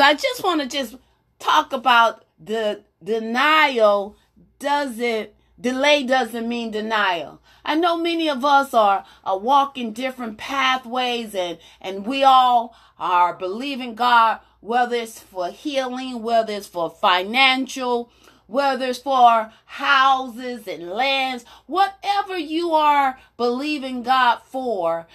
So 0.00 0.06
I 0.06 0.14
just 0.14 0.42
want 0.42 0.62
to 0.62 0.66
just 0.66 0.96
talk 1.38 1.74
about 1.74 2.24
the 2.42 2.84
denial 3.04 4.16
doesn't 4.58 5.28
delay 5.60 6.04
doesn't 6.04 6.48
mean 6.48 6.70
denial. 6.70 7.42
I 7.66 7.74
know 7.74 7.98
many 7.98 8.30
of 8.30 8.42
us 8.42 8.72
are, 8.72 9.04
are 9.24 9.38
walking 9.38 9.92
different 9.92 10.38
pathways 10.38 11.34
and, 11.34 11.58
and 11.82 12.06
we 12.06 12.24
all 12.24 12.74
are 12.98 13.34
believing 13.34 13.94
God, 13.94 14.40
whether 14.60 14.96
it's 14.96 15.20
for 15.20 15.50
healing, 15.50 16.22
whether 16.22 16.54
it's 16.54 16.66
for 16.66 16.88
financial, 16.88 18.10
whether 18.46 18.86
it's 18.86 19.00
for 19.00 19.52
houses 19.66 20.66
and 20.66 20.88
lands, 20.88 21.44
whatever 21.66 22.38
you 22.38 22.72
are 22.72 23.18
believing 23.36 24.02
God 24.02 24.38
for, 24.46 25.06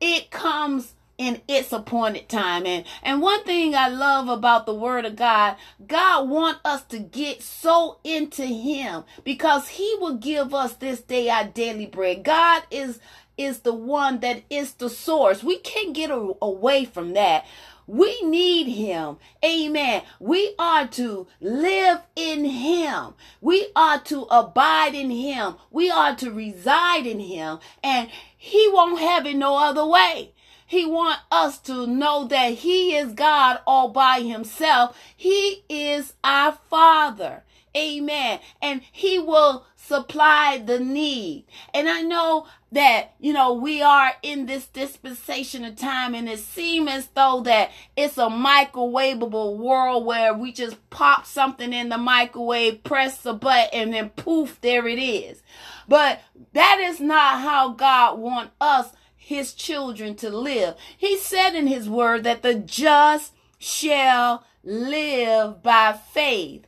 it 0.00 0.30
comes 0.30 0.94
in 1.20 1.42
its 1.46 1.70
appointed 1.70 2.30
time. 2.30 2.64
And 2.64 2.86
and 3.02 3.20
one 3.20 3.44
thing 3.44 3.74
I 3.74 3.88
love 3.88 4.30
about 4.30 4.64
the 4.64 4.72
word 4.74 5.04
of 5.04 5.16
God, 5.16 5.56
God 5.86 6.30
want 6.30 6.58
us 6.64 6.82
to 6.84 6.98
get 6.98 7.42
so 7.42 7.98
into 8.02 8.46
him 8.46 9.04
because 9.22 9.68
he 9.68 9.96
will 10.00 10.16
give 10.16 10.54
us 10.54 10.72
this 10.72 11.02
day 11.02 11.28
our 11.28 11.44
daily 11.44 11.84
bread. 11.84 12.24
God 12.24 12.62
is 12.70 13.00
is 13.36 13.60
the 13.60 13.74
one 13.74 14.20
that 14.20 14.44
is 14.48 14.72
the 14.72 14.88
source. 14.88 15.44
We 15.44 15.58
can't 15.58 15.94
get 15.94 16.10
a, 16.10 16.32
away 16.40 16.86
from 16.86 17.12
that. 17.12 17.44
We 17.86 18.22
need 18.22 18.68
him. 18.68 19.18
Amen. 19.44 20.02
We 20.20 20.54
are 20.58 20.86
to 20.88 21.26
live 21.40 22.00
in 22.16 22.44
him. 22.46 23.14
We 23.42 23.72
are 23.76 24.00
to 24.02 24.22
abide 24.30 24.94
in 24.94 25.10
him. 25.10 25.56
We 25.70 25.90
are 25.90 26.14
to 26.16 26.30
reside 26.30 27.06
in 27.06 27.18
him. 27.20 27.58
And 27.82 28.08
he 28.36 28.70
won't 28.72 29.00
have 29.00 29.26
it 29.26 29.34
no 29.36 29.58
other 29.58 29.84
way. 29.84 30.32
He 30.70 30.86
want 30.86 31.18
us 31.32 31.58
to 31.62 31.84
know 31.84 32.28
that 32.28 32.52
he 32.52 32.94
is 32.94 33.12
God 33.12 33.58
all 33.66 33.88
by 33.88 34.20
himself. 34.20 34.96
He 35.16 35.64
is 35.68 36.12
our 36.22 36.52
father. 36.70 37.42
Amen. 37.76 38.38
And 38.62 38.80
he 38.92 39.18
will 39.18 39.66
supply 39.74 40.62
the 40.64 40.78
need. 40.78 41.46
And 41.74 41.88
I 41.88 42.02
know 42.02 42.46
that, 42.70 43.14
you 43.18 43.32
know, 43.32 43.52
we 43.52 43.82
are 43.82 44.12
in 44.22 44.46
this 44.46 44.68
dispensation 44.68 45.64
of 45.64 45.74
time 45.74 46.14
and 46.14 46.28
it 46.28 46.38
seems 46.38 46.88
as 46.88 47.08
though 47.16 47.40
that 47.46 47.72
it's 47.96 48.16
a 48.16 48.28
microwavable 48.28 49.56
world 49.56 50.06
where 50.06 50.32
we 50.32 50.52
just 50.52 50.76
pop 50.90 51.26
something 51.26 51.72
in 51.72 51.88
the 51.88 51.98
microwave, 51.98 52.84
press 52.84 53.26
a 53.26 53.32
button 53.32 53.70
and 53.72 53.92
then 53.92 54.10
poof, 54.10 54.60
there 54.60 54.86
it 54.86 55.00
is. 55.00 55.42
But 55.88 56.20
that 56.52 56.78
is 56.78 57.00
not 57.00 57.40
how 57.40 57.70
God 57.70 58.20
wants 58.20 58.52
us 58.60 58.90
his 59.30 59.54
children 59.54 60.16
to 60.16 60.28
live. 60.28 60.74
He 60.98 61.16
said 61.16 61.54
in 61.54 61.68
his 61.68 61.88
word 61.88 62.24
that 62.24 62.42
the 62.42 62.52
just 62.52 63.32
shall 63.60 64.44
live 64.64 65.62
by 65.62 65.92
faith. 65.92 66.66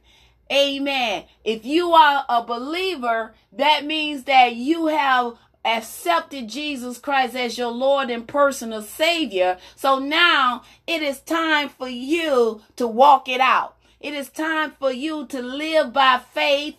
Amen. 0.50 1.24
If 1.42 1.64
you 1.64 1.90
are 1.90 2.24
a 2.28 2.44
believer, 2.44 3.34
that 3.52 3.84
means 3.84 4.24
that 4.24 4.54
you 4.54 4.86
have 4.86 5.38
accepted 5.64 6.48
Jesus 6.48 6.98
Christ 6.98 7.34
as 7.34 7.58
your 7.58 7.72
Lord 7.72 8.10
and 8.10 8.28
personal 8.28 8.82
Savior. 8.82 9.58
So 9.74 9.98
now 9.98 10.62
it 10.86 11.02
is 11.02 11.18
time 11.18 11.68
for 11.68 11.88
you 11.88 12.62
to 12.76 12.86
walk 12.86 13.28
it 13.28 13.40
out. 13.40 13.76
It 13.98 14.14
is 14.14 14.28
time 14.28 14.74
for 14.78 14.92
you 14.92 15.26
to 15.26 15.42
live 15.42 15.92
by 15.92 16.20
faith 16.32 16.76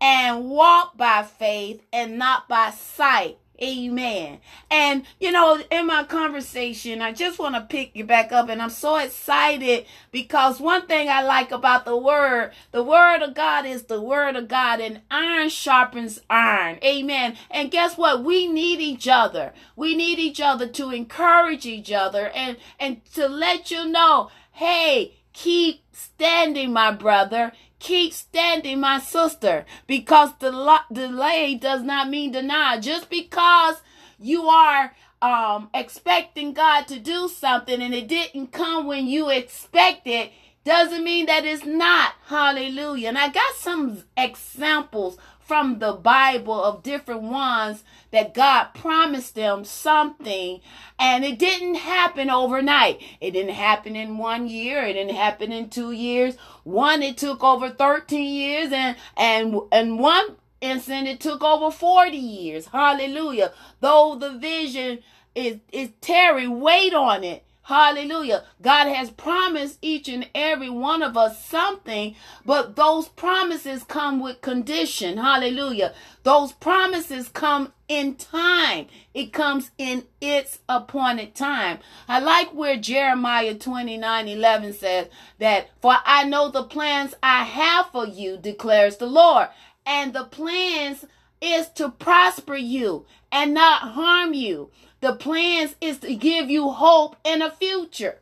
and 0.00 0.48
walk 0.48 0.96
by 0.96 1.24
faith 1.24 1.82
and 1.92 2.18
not 2.18 2.48
by 2.48 2.70
sight. 2.70 3.36
Amen. 3.62 4.40
And 4.70 5.04
you 5.18 5.32
know, 5.32 5.62
in 5.70 5.86
my 5.86 6.04
conversation, 6.04 7.00
I 7.00 7.12
just 7.12 7.38
want 7.38 7.54
to 7.54 7.62
pick 7.62 7.94
you 7.94 8.04
back 8.04 8.32
up, 8.32 8.48
and 8.48 8.60
I'm 8.60 8.70
so 8.70 8.96
excited 8.96 9.86
because 10.10 10.60
one 10.60 10.86
thing 10.86 11.08
I 11.08 11.22
like 11.22 11.52
about 11.52 11.84
the 11.84 11.96
word, 11.96 12.52
the 12.72 12.82
word 12.82 13.22
of 13.22 13.34
God 13.34 13.64
is 13.64 13.84
the 13.84 14.00
word 14.00 14.36
of 14.36 14.48
God, 14.48 14.80
and 14.80 15.00
iron 15.10 15.48
sharpens 15.48 16.20
iron. 16.28 16.78
Amen. 16.84 17.36
And 17.50 17.70
guess 17.70 17.96
what? 17.96 18.22
We 18.22 18.46
need 18.46 18.80
each 18.80 19.08
other. 19.08 19.52
We 19.74 19.96
need 19.96 20.18
each 20.18 20.40
other 20.40 20.66
to 20.68 20.90
encourage 20.90 21.66
each 21.66 21.92
other 21.92 22.28
and 22.28 22.56
and 22.78 23.04
to 23.14 23.28
let 23.28 23.70
you 23.70 23.86
know, 23.86 24.30
hey, 24.52 25.14
keep 25.32 25.82
standing, 25.92 26.72
my 26.72 26.90
brother. 26.90 27.52
Keep 27.78 28.12
standing, 28.12 28.80
my 28.80 28.98
sister, 28.98 29.66
because 29.86 30.30
the 30.38 30.80
delay 30.92 31.54
does 31.54 31.82
not 31.82 32.08
mean 32.08 32.32
deny. 32.32 32.80
Just 32.80 33.10
because 33.10 33.82
you 34.18 34.48
are 34.48 34.94
um, 35.20 35.68
expecting 35.74 36.52
God 36.52 36.88
to 36.88 36.98
do 36.98 37.28
something 37.28 37.80
and 37.82 37.94
it 37.94 38.08
didn't 38.08 38.48
come 38.52 38.86
when 38.86 39.06
you 39.06 39.28
expected, 39.28 40.30
doesn't 40.64 41.04
mean 41.04 41.26
that 41.26 41.44
it's 41.44 41.64
not. 41.64 42.14
Hallelujah. 42.26 43.08
And 43.08 43.18
I 43.18 43.28
got 43.28 43.54
some 43.54 44.02
examples 44.16 45.16
from 45.46 45.78
the 45.78 45.92
Bible 45.92 46.62
of 46.62 46.82
different 46.82 47.22
ones 47.22 47.84
that 48.10 48.34
God 48.34 48.68
promised 48.74 49.36
them 49.36 49.64
something 49.64 50.60
and 50.98 51.24
it 51.24 51.38
didn't 51.38 51.76
happen 51.76 52.28
overnight. 52.30 53.00
It 53.20 53.30
didn't 53.30 53.54
happen 53.54 53.94
in 53.94 54.18
one 54.18 54.48
year. 54.48 54.82
It 54.82 54.94
didn't 54.94 55.14
happen 55.14 55.52
in 55.52 55.70
two 55.70 55.92
years. 55.92 56.36
One, 56.64 57.02
it 57.02 57.16
took 57.16 57.44
over 57.44 57.70
13 57.70 58.34
years 58.34 58.72
and, 58.72 58.96
and, 59.16 59.60
and 59.70 60.00
one 60.00 60.36
instant 60.60 61.06
it 61.06 61.20
took 61.20 61.42
over 61.44 61.70
40 61.70 62.16
years. 62.16 62.66
Hallelujah. 62.66 63.52
Though 63.80 64.16
the 64.18 64.36
vision 64.38 64.98
is, 65.34 65.58
is 65.72 65.90
tarry, 66.00 66.48
wait 66.48 66.92
on 66.92 67.22
it 67.22 67.45
Hallelujah. 67.66 68.44
God 68.62 68.86
has 68.86 69.10
promised 69.10 69.80
each 69.82 70.08
and 70.08 70.30
every 70.36 70.70
one 70.70 71.02
of 71.02 71.16
us 71.16 71.44
something, 71.44 72.14
but 72.44 72.76
those 72.76 73.08
promises 73.08 73.82
come 73.82 74.20
with 74.20 74.40
condition. 74.40 75.18
Hallelujah. 75.18 75.92
Those 76.22 76.52
promises 76.52 77.28
come 77.28 77.72
in 77.88 78.14
time. 78.14 78.86
It 79.14 79.32
comes 79.32 79.72
in 79.78 80.04
its 80.20 80.60
appointed 80.68 81.34
time. 81.34 81.80
I 82.06 82.20
like 82.20 82.54
where 82.54 82.76
Jeremiah 82.76 83.56
29 83.56 84.28
11 84.28 84.72
says 84.74 85.08
that, 85.40 85.68
For 85.82 85.96
I 86.04 86.22
know 86.22 86.48
the 86.48 86.62
plans 86.62 87.16
I 87.20 87.42
have 87.42 87.86
for 87.90 88.06
you, 88.06 88.36
declares 88.36 88.98
the 88.98 89.06
Lord. 89.06 89.48
And 89.84 90.12
the 90.12 90.22
plans 90.22 91.04
is 91.40 91.68
to 91.70 91.88
prosper 91.88 92.54
you 92.54 93.06
and 93.32 93.52
not 93.52 93.82
harm 93.82 94.34
you 94.34 94.70
the 95.06 95.14
plans 95.14 95.76
is 95.80 95.98
to 95.98 96.16
give 96.16 96.50
you 96.50 96.68
hope 96.68 97.14
and 97.24 97.40
a 97.40 97.50
future. 97.52 98.18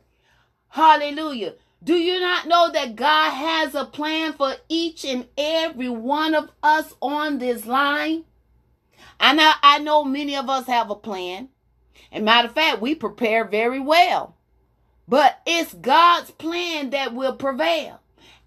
Hallelujah. 0.69 1.55
Do 1.83 1.95
you 1.95 2.19
not 2.19 2.47
know 2.47 2.69
that 2.71 2.95
God 2.95 3.31
has 3.31 3.73
a 3.73 3.85
plan 3.85 4.33
for 4.33 4.53
each 4.69 5.03
and 5.03 5.25
every 5.35 5.89
one 5.89 6.35
of 6.35 6.51
us 6.61 6.93
on 7.01 7.39
this 7.39 7.65
line? 7.65 8.25
I, 9.19 9.55
I 9.63 9.79
know 9.79 10.03
many 10.03 10.35
of 10.35 10.47
us 10.47 10.67
have 10.67 10.91
a 10.91 10.95
plan. 10.95 11.49
And 12.11 12.23
matter 12.23 12.49
of 12.49 12.53
fact, 12.53 12.81
we 12.81 12.93
prepare 12.93 13.45
very 13.45 13.79
well. 13.79 14.35
But 15.07 15.41
it's 15.47 15.73
God's 15.73 16.29
plan 16.29 16.91
that 16.91 17.15
will 17.15 17.35
prevail. 17.35 17.99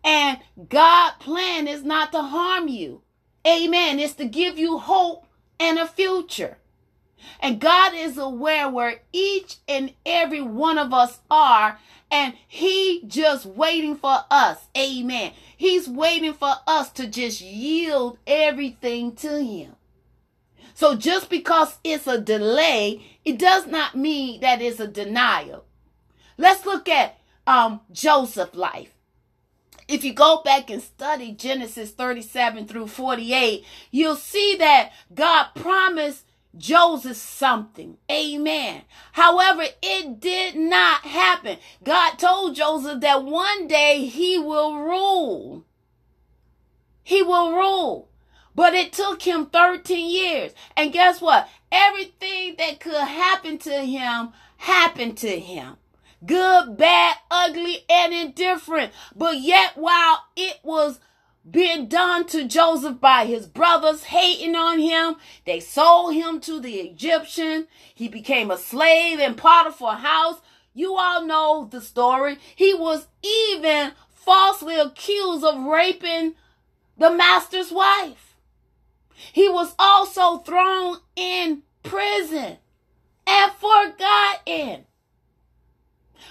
And 0.04 0.38
God's 0.68 1.16
plan 1.18 1.66
is 1.66 1.82
not 1.82 2.12
to 2.12 2.22
harm 2.22 2.68
you. 2.68 3.02
Amen. 3.44 3.98
It's 3.98 4.14
to 4.14 4.26
give 4.26 4.58
you 4.58 4.78
hope 4.78 5.26
and 5.58 5.76
a 5.76 5.88
future. 5.88 6.58
And 7.40 7.60
God 7.60 7.92
is 7.94 8.18
aware 8.18 8.68
where 8.68 9.02
each 9.12 9.56
and 9.66 9.92
every 10.04 10.42
one 10.42 10.78
of 10.78 10.92
us 10.92 11.20
are. 11.30 11.78
And 12.10 12.34
he 12.46 13.02
just 13.06 13.46
waiting 13.46 13.96
for 13.96 14.24
us. 14.30 14.66
Amen. 14.76 15.32
He's 15.56 15.88
waiting 15.88 16.32
for 16.32 16.54
us 16.66 16.90
to 16.92 17.06
just 17.06 17.40
yield 17.40 18.18
everything 18.26 19.14
to 19.16 19.42
him. 19.42 19.76
So 20.74 20.94
just 20.94 21.28
because 21.28 21.78
it's 21.82 22.06
a 22.06 22.20
delay, 22.20 23.02
it 23.24 23.38
does 23.38 23.66
not 23.66 23.96
mean 23.96 24.40
that 24.40 24.62
it's 24.62 24.78
a 24.78 24.86
denial. 24.86 25.64
Let's 26.36 26.64
look 26.64 26.88
at 26.88 27.18
um, 27.48 27.80
Joseph's 27.90 28.54
life. 28.54 28.94
If 29.88 30.04
you 30.04 30.12
go 30.12 30.42
back 30.44 30.70
and 30.70 30.80
study 30.80 31.32
Genesis 31.32 31.90
37 31.90 32.68
through 32.68 32.86
48, 32.88 33.64
you'll 33.90 34.16
see 34.16 34.54
that 34.56 34.92
God 35.12 35.48
promised 35.56 36.24
Joseph 36.56 37.16
something. 37.16 37.98
Amen. 38.10 38.82
However, 39.12 39.64
it 39.82 40.20
did 40.20 40.56
not 40.56 41.02
happen. 41.02 41.58
God 41.84 42.18
told 42.18 42.56
Joseph 42.56 43.00
that 43.00 43.24
one 43.24 43.68
day 43.68 44.06
he 44.06 44.38
will 44.38 44.78
rule. 44.78 45.64
He 47.02 47.22
will 47.22 47.52
rule. 47.52 48.08
But 48.54 48.74
it 48.74 48.92
took 48.92 49.22
him 49.22 49.46
13 49.46 50.10
years. 50.10 50.52
And 50.76 50.92
guess 50.92 51.20
what? 51.20 51.48
Everything 51.70 52.56
that 52.58 52.80
could 52.80 52.94
happen 52.94 53.58
to 53.58 53.72
him 53.84 54.30
happened 54.56 55.16
to 55.18 55.38
him. 55.38 55.76
Good, 56.26 56.76
bad, 56.76 57.16
ugly, 57.30 57.84
and 57.88 58.12
indifferent. 58.12 58.92
But 59.14 59.38
yet, 59.38 59.76
while 59.76 60.24
it 60.34 60.58
was 60.64 60.98
being 61.50 61.86
done 61.86 62.26
to 62.26 62.46
Joseph 62.46 63.00
by 63.00 63.24
his 63.26 63.46
brothers, 63.46 64.04
hating 64.04 64.54
on 64.54 64.78
him. 64.78 65.16
They 65.44 65.60
sold 65.60 66.14
him 66.14 66.40
to 66.40 66.60
the 66.60 66.76
Egyptian. 66.76 67.68
He 67.94 68.08
became 68.08 68.50
a 68.50 68.58
slave 68.58 69.18
in 69.18 69.34
Potiphar's 69.34 70.00
house. 70.00 70.40
You 70.74 70.96
all 70.96 71.24
know 71.24 71.68
the 71.70 71.80
story. 71.80 72.38
He 72.54 72.74
was 72.74 73.06
even 73.22 73.92
falsely 74.10 74.78
accused 74.78 75.44
of 75.44 75.64
raping 75.64 76.34
the 76.96 77.10
master's 77.10 77.72
wife. 77.72 78.36
He 79.32 79.48
was 79.48 79.74
also 79.78 80.38
thrown 80.38 80.98
in 81.16 81.62
prison 81.82 82.58
and 83.26 83.52
forgotten. 83.52 84.84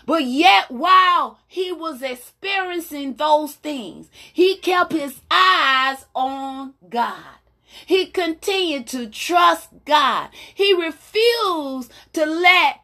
But 0.05 0.23
yet, 0.23 0.71
while 0.71 1.39
he 1.47 1.71
was 1.71 2.01
experiencing 2.01 3.15
those 3.15 3.53
things, 3.53 4.09
he 4.33 4.57
kept 4.57 4.93
his 4.93 5.21
eyes 5.29 6.05
on 6.15 6.73
God. 6.89 7.37
He 7.85 8.07
continued 8.07 8.87
to 8.87 9.07
trust 9.07 9.69
God. 9.85 10.29
He 10.53 10.73
refused 10.73 11.91
to 12.13 12.25
let 12.25 12.81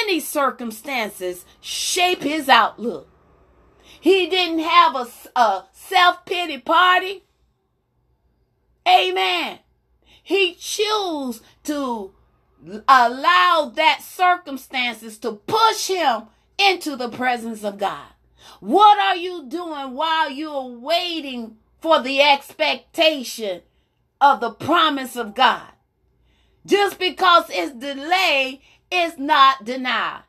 any 0.00 0.20
circumstances 0.20 1.44
shape 1.60 2.22
his 2.22 2.48
outlook. 2.48 3.08
He 4.00 4.28
didn't 4.28 4.60
have 4.60 4.94
a, 4.94 5.06
a 5.38 5.66
self 5.72 6.24
pity 6.24 6.58
party. 6.58 7.24
Amen. 8.86 9.58
He 10.22 10.54
chose 10.54 11.42
to 11.64 12.14
allow 12.88 13.72
that 13.74 14.02
circumstances 14.02 15.18
to 15.18 15.32
push 15.32 15.88
him 15.88 16.24
into 16.58 16.96
the 16.96 17.08
presence 17.08 17.64
of 17.64 17.78
God. 17.78 18.08
What 18.60 18.98
are 18.98 19.16
you 19.16 19.46
doing 19.48 19.94
while 19.94 20.30
you're 20.30 20.66
waiting 20.66 21.56
for 21.80 22.02
the 22.02 22.20
expectation 22.20 23.62
of 24.20 24.40
the 24.40 24.50
promise 24.50 25.16
of 25.16 25.34
God? 25.34 25.70
Just 26.66 26.98
because 26.98 27.44
it's 27.48 27.72
delayed 27.72 28.60
is 28.90 29.18
not 29.18 29.64
denied. 29.64 30.22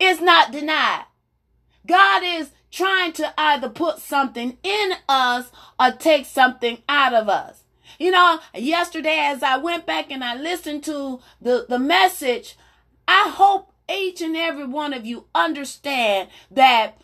It's 0.00 0.20
not 0.20 0.52
denied. 0.52 1.04
God 1.86 2.22
is 2.24 2.50
trying 2.70 3.12
to 3.12 3.32
either 3.38 3.68
put 3.68 3.98
something 3.98 4.58
in 4.62 4.92
us 5.08 5.50
or 5.78 5.92
take 5.92 6.26
something 6.26 6.82
out 6.88 7.14
of 7.14 7.28
us. 7.28 7.63
You 7.98 8.10
know, 8.10 8.40
yesterday 8.54 9.18
as 9.18 9.42
I 9.42 9.56
went 9.56 9.86
back 9.86 10.10
and 10.10 10.24
I 10.24 10.36
listened 10.36 10.84
to 10.84 11.20
the, 11.40 11.66
the 11.68 11.78
message, 11.78 12.56
I 13.06 13.28
hope 13.28 13.72
each 13.92 14.20
and 14.20 14.36
every 14.36 14.66
one 14.66 14.92
of 14.92 15.04
you 15.06 15.26
understand 15.34 16.28
that 16.50 16.98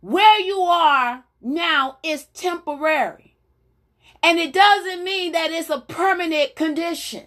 where 0.00 0.40
you 0.40 0.60
are 0.60 1.24
now 1.40 1.98
is 2.02 2.26
temporary. 2.26 3.36
And 4.22 4.38
it 4.38 4.52
doesn't 4.52 5.04
mean 5.04 5.32
that 5.32 5.50
it's 5.50 5.68
a 5.68 5.80
permanent 5.80 6.56
condition. 6.56 7.24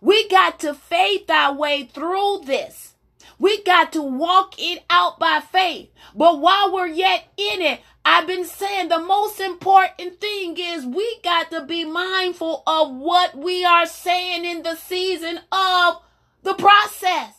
We 0.00 0.28
got 0.28 0.60
to 0.60 0.74
faith 0.74 1.30
our 1.30 1.54
way 1.54 1.84
through 1.84 2.42
this. 2.44 2.94
We 3.38 3.62
got 3.62 3.92
to 3.92 4.02
walk 4.02 4.54
it 4.58 4.84
out 4.88 5.18
by 5.18 5.40
faith. 5.40 5.90
But 6.14 6.40
while 6.40 6.72
we're 6.72 6.86
yet 6.86 7.24
in 7.36 7.62
it, 7.62 7.80
I've 8.08 8.28
been 8.28 8.44
saying 8.44 8.88
the 8.88 9.00
most 9.00 9.40
important 9.40 10.20
thing 10.20 10.56
is 10.56 10.86
we 10.86 11.18
got 11.24 11.50
to 11.50 11.64
be 11.64 11.84
mindful 11.84 12.62
of 12.64 12.94
what 12.94 13.36
we 13.36 13.64
are 13.64 13.84
saying 13.84 14.44
in 14.44 14.62
the 14.62 14.76
season 14.76 15.40
of 15.50 16.02
the 16.44 16.54
process. 16.54 17.34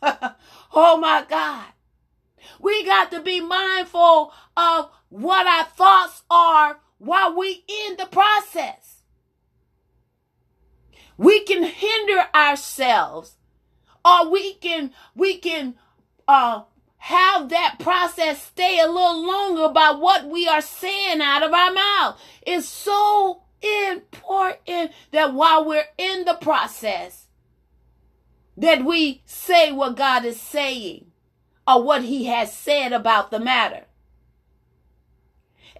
oh 0.72 0.96
my 0.96 1.26
God. 1.28 1.66
We 2.58 2.86
got 2.86 3.10
to 3.10 3.20
be 3.20 3.42
mindful 3.42 4.32
of 4.56 4.90
what 5.10 5.46
our 5.46 5.64
thoughts 5.64 6.22
are 6.30 6.78
while 6.96 7.36
we 7.36 7.62
in 7.86 7.98
the 7.98 8.06
process. 8.06 9.02
We 11.18 11.44
can 11.44 11.64
hinder 11.64 12.24
ourselves 12.34 13.36
or 14.02 14.30
we 14.30 14.54
can 14.54 14.94
we 15.14 15.36
can 15.36 15.74
uh 16.26 16.62
have 17.06 17.50
that 17.50 17.76
process 17.78 18.42
stay 18.42 18.80
a 18.80 18.86
little 18.88 19.24
longer 19.24 19.72
by 19.72 19.92
what 19.92 20.26
we 20.28 20.48
are 20.48 20.60
saying 20.60 21.20
out 21.20 21.44
of 21.44 21.52
our 21.52 21.72
mouth. 21.72 22.20
It's 22.44 22.66
so 22.66 23.42
important 23.94 24.90
that 25.12 25.32
while 25.32 25.64
we're 25.64 25.86
in 25.96 26.24
the 26.24 26.34
process, 26.34 27.26
that 28.56 28.84
we 28.84 29.22
say 29.24 29.70
what 29.70 29.96
God 29.96 30.24
is 30.24 30.40
saying 30.40 31.12
or 31.64 31.80
what 31.84 32.02
he 32.02 32.24
has 32.24 32.52
said 32.52 32.92
about 32.92 33.30
the 33.30 33.38
matter. 33.38 33.84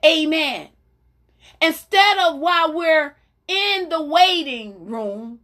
Amen. 0.05 0.69
Instead 1.61 2.19
of 2.19 2.39
while 2.39 2.73
we're 2.73 3.17
in 3.49 3.89
the 3.89 4.01
waiting 4.01 4.87
room, 4.87 5.41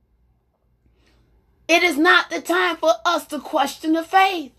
it 1.67 1.83
is 1.83 1.99
not 1.99 2.31
the 2.31 2.41
time 2.41 2.77
for 2.77 2.93
us 3.05 3.27
to 3.27 3.41
question 3.41 3.95
the 3.95 4.05
faith. 4.05 4.53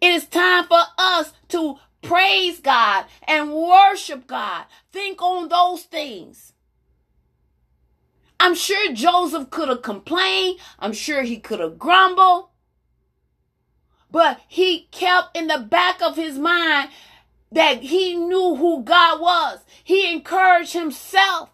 It 0.00 0.12
is 0.14 0.26
time 0.26 0.64
for 0.64 0.82
us 0.96 1.32
to 1.48 1.76
praise 2.02 2.60
God 2.60 3.04
and 3.24 3.52
worship 3.52 4.26
God. 4.26 4.64
Think 4.92 5.20
on 5.20 5.48
those 5.48 5.82
things. 5.82 6.54
I'm 8.38 8.54
sure 8.54 8.92
Joseph 8.92 9.50
could 9.50 9.68
have 9.68 9.82
complained. 9.82 10.58
I'm 10.78 10.94
sure 10.94 11.22
he 11.22 11.38
could 11.38 11.60
have 11.60 11.78
grumbled. 11.78 12.48
But 14.10 14.40
he 14.48 14.88
kept 14.90 15.36
in 15.36 15.46
the 15.46 15.58
back 15.58 16.00
of 16.00 16.16
his 16.16 16.38
mind 16.38 16.88
that 17.52 17.82
he 17.82 18.16
knew 18.16 18.56
who 18.56 18.82
God 18.82 19.20
was. 19.20 19.60
He 19.84 20.10
encouraged 20.10 20.72
himself. 20.72 21.50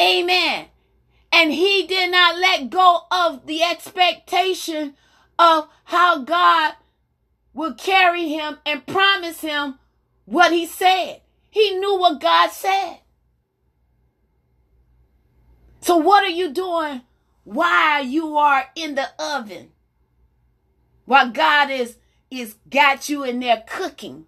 Amen. 0.00 0.66
And 1.32 1.52
he 1.52 1.86
did 1.86 2.10
not 2.10 2.38
let 2.38 2.68
go 2.68 3.00
of 3.10 3.46
the 3.46 3.62
expectation 3.62 4.94
of 5.38 5.68
how 5.84 6.22
God 6.22 6.74
will 7.54 7.74
carry 7.74 8.28
him 8.28 8.58
and 8.64 8.86
promise 8.86 9.40
him 9.40 9.78
what 10.24 10.52
he 10.52 10.66
said. 10.66 11.20
He 11.50 11.78
knew 11.78 11.98
what 11.98 12.20
God 12.20 12.50
said. 12.50 12.98
So 15.80 15.96
what 15.96 16.24
are 16.24 16.28
you 16.28 16.50
doing 16.52 17.02
while 17.44 18.04
you 18.04 18.36
are 18.36 18.66
in 18.74 18.94
the 18.94 19.08
oven? 19.18 19.72
While 21.04 21.30
God 21.30 21.70
is 21.70 21.96
is 22.30 22.56
got 22.70 23.10
you 23.10 23.24
in 23.24 23.40
there 23.40 23.62
cooking. 23.66 24.24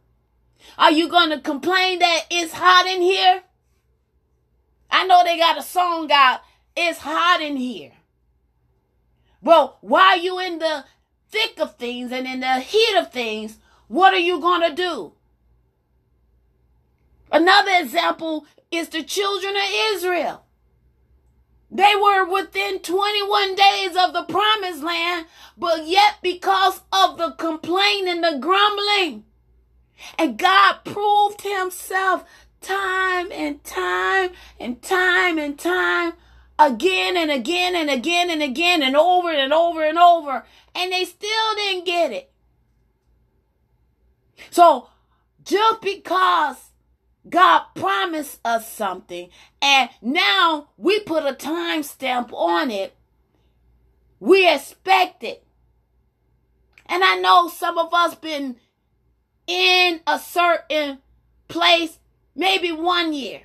Are 0.77 0.93
you 0.93 1.09
going 1.09 1.31
to 1.31 1.41
complain 1.41 2.01
that 2.01 2.27
it's 2.31 2.53
hot 2.53 2.87
in 2.87 3.01
here? 3.01 3.43
I 4.91 5.06
know 5.06 5.23
they 5.25 5.39
got 5.39 5.59
a 5.59 5.62
song 5.62 6.11
out, 6.12 6.41
it's 6.77 6.99
hot 6.99 7.41
in 7.41 7.56
here. 7.56 7.93
Well, 9.44 9.76
while 9.82 10.19
you 10.19 10.41
in 10.41 10.58
the 10.58 10.87
thick 11.29 11.61
of 11.61 11.76
things 11.76 12.11
and 12.11 12.26
in 12.26 12.41
the 12.41 12.60
heat 12.60 12.96
of 12.96 13.13
things, 13.13 13.58
what 13.89 14.15
are 14.15 14.19
you 14.19 14.41
going 14.41 14.63
to 14.69 14.74
do? 14.74 15.13
Another 17.31 17.72
example 17.79 18.46
is 18.70 18.89
the 18.89 19.03
children 19.03 19.55
of 19.55 19.93
Israel. 19.93 20.44
They 21.70 21.93
were 22.01 22.24
within 22.24 22.79
21 22.79 23.55
days 23.55 23.96
of 23.96 24.15
the 24.15 24.22
promised 24.22 24.82
land, 24.82 25.27
but 25.58 25.86
yet 25.86 26.19
because 26.22 26.81
of 26.93 27.19
the 27.19 27.32
complaining, 27.32 28.08
and 28.08 28.24
the 28.24 28.39
grumbling, 28.41 29.24
and 30.19 30.39
God 30.39 30.84
proved 30.84 31.43
himself 31.43 32.24
time 32.60 33.31
and 33.32 33.63
time 33.65 34.31
and 34.58 34.81
time 34.81 35.39
and 35.39 35.58
time 35.58 36.15
again 36.58 37.17
and 37.17 37.31
again 37.31 37.75
and 37.75 37.91
again 37.91 38.31
and 38.31 38.43
again 38.43 38.82
and 38.82 38.96
over 38.96 39.31
and 39.31 39.53
over 39.53 39.84
and 39.84 39.99
over 39.99 40.44
and 40.75 40.93
they 40.93 41.05
still 41.05 41.55
didn't 41.56 41.84
get 41.84 42.13
it. 42.13 42.31
So 44.51 44.89
just 45.44 45.81
because 45.81 46.56
God 47.29 47.65
promised 47.75 48.41
us 48.44 48.70
something 48.70 49.31
and 49.61 49.91
now 50.01 50.69
we 50.77 51.01
put 51.01 51.27
a 51.27 51.32
time 51.32 51.82
stamp 51.82 52.32
on 52.32 52.70
it, 52.70 52.94
we 54.20 54.51
expect 54.51 55.25
it. 55.25 55.44
And 56.87 57.03
I 57.03 57.17
know 57.17 57.49
some 57.49 57.79
of 57.79 57.93
us 57.93 58.15
been 58.15 58.56
in 59.46 60.01
a 60.06 60.19
certain 60.19 60.99
place 61.49 61.99
maybe 62.34 62.73
one 62.73 63.13
year, 63.13 63.43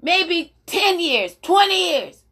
maybe 0.00 0.54
10 0.66 1.00
years, 1.00 1.36
20 1.42 1.90
years. 1.90 2.24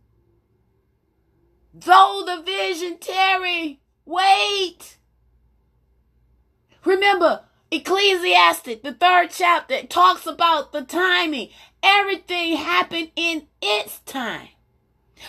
Though 1.78 2.22
the 2.24 2.42
vision 2.42 2.96
tarry, 2.98 3.80
Wait. 4.06 4.96
Remember, 6.84 7.42
Ecclesiastic, 7.72 8.84
the 8.84 8.94
third 8.94 9.30
chapter, 9.30 9.82
talks 9.82 10.26
about 10.26 10.72
the 10.72 10.82
timing. 10.82 11.48
Everything 11.82 12.56
happened 12.56 13.10
in 13.16 13.48
its 13.60 13.98
time. 14.00 14.48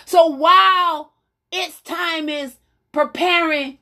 So 0.06 0.28
while 0.28 1.14
its 1.52 1.82
time 1.82 2.30
is 2.30 2.58
preparing 2.92 3.80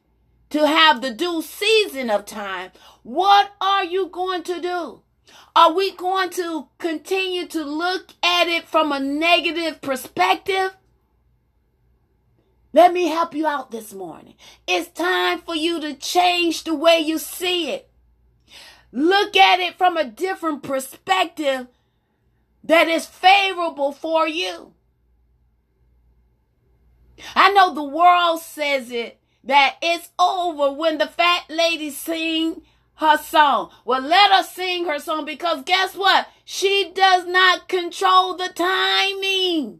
to 0.51 0.65
have 0.65 1.01
the 1.01 1.13
due 1.13 1.41
season 1.41 2.10
of 2.10 2.25
time, 2.25 2.72
what 3.03 3.51
are 3.60 3.84
you 3.84 4.07
going 4.07 4.43
to 4.43 4.62
do? 4.62 5.01
Are 5.55 5.74
we 5.74 5.91
going 5.91 6.29
to 6.31 6.69
continue 6.77 7.48
to 7.48 7.63
look 7.63 8.12
at 8.24 8.48
it 8.48 8.65
from 8.67 8.91
a 8.91 9.00
negative 9.00 9.81
perspective? 9.81 10.77
Let 12.75 12.91
me 12.91 13.08
help 13.08 13.34
you 13.34 13.48
out 13.48 13.72
this 13.72 13.94
morning. 13.94 14.34
It's 14.67 14.89
time 14.89 15.39
for 15.39 15.55
you 15.55 15.79
to 15.79 15.94
change 15.94 16.65
the 16.65 16.75
way 16.75 17.00
you 17.00 17.17
see 17.17 17.70
it. 17.70 17.89
Look 18.91 19.38
at 19.38 19.62
it 19.62 19.77
from 19.77 19.96
a 19.96 20.03
different 20.03 20.62
perspective 20.62 21.67
that 22.65 22.89
is 22.89 23.05
favorable 23.05 23.94
for 23.94 24.27
you. 24.27 24.74
I 27.34 27.53
know 27.53 27.74
the 27.74 27.82
world 27.82 28.41
says 28.41 28.91
it 28.91 29.22
that 29.46 29.77
it's 29.82 30.10
over 30.20 30.74
when 30.74 30.98
the 30.98 31.08
fat 31.08 31.46
lady 31.48 31.91
sing 31.91 32.62
her 32.96 33.17
song. 33.17 33.72
Well, 33.86 34.01
let 34.01 34.32
her 34.32 34.44
sing 34.44 34.84
her 34.84 35.00
song 35.00 35.24
because 35.24 35.63
guess 35.63 35.96
what? 35.96 36.27
She 36.44 36.91
does 36.94 37.25
not 37.25 37.70
control 37.70 38.36
the 38.36 38.50
timing. 38.50 39.79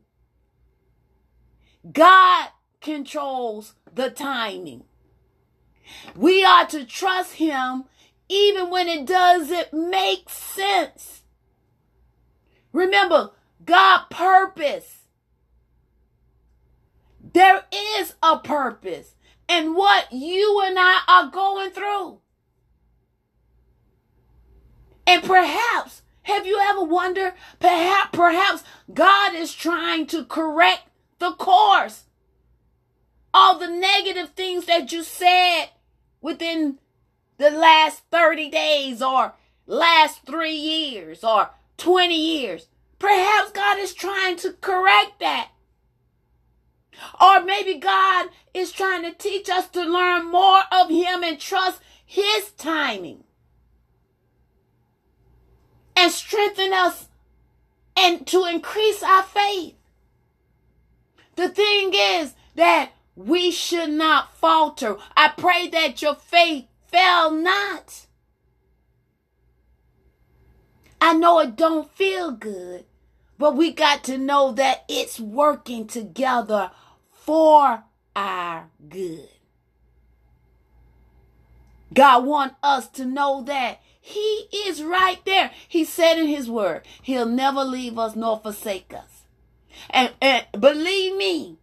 God 1.92 2.52
controls 2.86 3.74
the 3.94 4.12
timing. 4.12 4.84
We 6.16 6.44
are 6.46 6.68
to 6.68 6.86
trust 6.86 7.34
him 7.34 7.86
even 8.30 8.70
when 8.70 8.88
it 8.88 9.06
doesn't 9.06 9.74
make 9.74 10.30
sense. 10.30 11.24
Remember, 12.72 13.32
God 13.66 14.06
purpose. 14.10 15.08
There 17.34 17.66
is 17.98 18.14
a 18.22 18.38
purpose 18.38 19.16
in 19.50 19.76
what 19.76 20.14
you 20.14 20.62
and 20.64 20.78
I 20.80 21.02
are 21.08 21.30
going 21.32 21.72
through. 21.72 22.20
And 25.08 25.24
perhaps, 25.24 26.04
have 26.24 26.46
you 26.46 26.60
ever 26.62 26.84
wondered, 26.84 27.34
perhaps, 27.60 28.10
perhaps 28.14 28.64
God 28.94 29.36
is 29.36 29.54
trying 29.54 30.08
to 30.08 30.26
correct 30.26 30.84
the 31.20 31.32
course. 31.32 32.05
All 33.38 33.60
the 33.60 33.68
negative 33.68 34.30
things 34.30 34.66
that 34.68 34.94
you 34.94 35.04
said 35.04 35.66
within 36.22 36.80
the 37.38 37.52
last 37.52 38.04
30 38.10 38.50
days 38.50 39.02
or 39.02 39.34
last 39.68 40.26
three 40.26 40.56
years 40.56 41.22
or 41.22 41.50
20 41.76 42.16
years. 42.16 42.68
Perhaps 42.98 43.52
God 43.52 43.78
is 43.78 43.94
trying 43.94 44.38
to 44.38 44.54
correct 44.54 45.20
that. 45.20 45.50
Or 47.20 47.44
maybe 47.44 47.74
God 47.74 48.30
is 48.54 48.72
trying 48.72 49.04
to 49.04 49.12
teach 49.12 49.50
us 49.50 49.68
to 49.72 49.84
learn 49.84 50.32
more 50.32 50.62
of 50.72 50.90
Him 50.90 51.22
and 51.22 51.38
trust 51.38 51.82
His 52.06 52.52
timing. 52.52 53.26
And 55.98 56.10
strengthen 56.10 56.72
us 56.72 57.10
and 57.98 58.26
to 58.28 58.46
increase 58.46 59.04
our 59.04 59.24
faith. 59.24 59.76
The 61.36 61.50
thing 61.50 61.92
is 61.94 62.34
that 62.56 62.92
we 63.16 63.52
should 63.52 63.92
not 63.92 64.36
falter. 64.38 64.98
I 65.16 65.30
pray 65.30 65.68
that 65.70 66.02
your 66.02 66.16
faith 66.16 66.66
fail 66.88 67.32
not. 67.32 68.06
I 71.00 71.14
know 71.14 71.40
it 71.40 71.56
don't 71.56 71.90
feel 71.92 72.32
good, 72.32 72.86
but 73.38 73.56
we 73.56 73.72
got 73.72 74.04
to 74.06 74.18
know 74.18 74.52
that 74.54 74.86
it's 74.88 75.20
working 75.20 75.88
together 75.88 76.72
for 77.12 77.84
our 78.16 78.70
good. 78.90 79.30
God 81.94 82.26
wants 82.26 82.56
us 82.64 82.88
to 82.90 83.06
know 83.06 83.44
that 83.44 83.82
He 84.02 84.48
is 84.54 84.84
right 84.84 85.24
there. 85.26 85.52
He 85.68 85.86
said 85.86 86.18
in 86.18 86.28
His 86.28 86.50
word, 86.50 86.86
He'll 87.02 87.26
never 87.26 87.64
leave 87.64 87.98
us 87.98 88.16
nor 88.16 88.40
forsake 88.40 88.94
us. 88.94 89.24
And, 89.90 90.14
and 90.22 90.46
believe 90.60 91.16
me, 91.16 91.58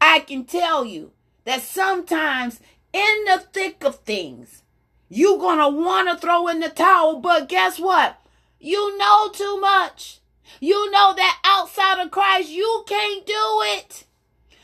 I 0.00 0.20
can 0.20 0.44
tell 0.44 0.84
you 0.84 1.12
that 1.44 1.62
sometimes 1.62 2.60
in 2.92 3.24
the 3.26 3.44
thick 3.52 3.84
of 3.84 3.96
things, 4.00 4.62
you're 5.08 5.38
going 5.38 5.58
to 5.58 5.68
want 5.68 6.08
to 6.08 6.16
throw 6.16 6.48
in 6.48 6.60
the 6.60 6.68
towel, 6.68 7.20
but 7.20 7.48
guess 7.48 7.78
what? 7.78 8.20
You 8.58 8.96
know 8.98 9.28
too 9.32 9.60
much. 9.60 10.20
You 10.60 10.90
know 10.90 11.14
that 11.14 11.40
outside 11.44 12.00
of 12.02 12.10
Christ, 12.10 12.50
you 12.50 12.84
can't 12.86 13.26
do 13.26 13.62
it. 13.62 14.04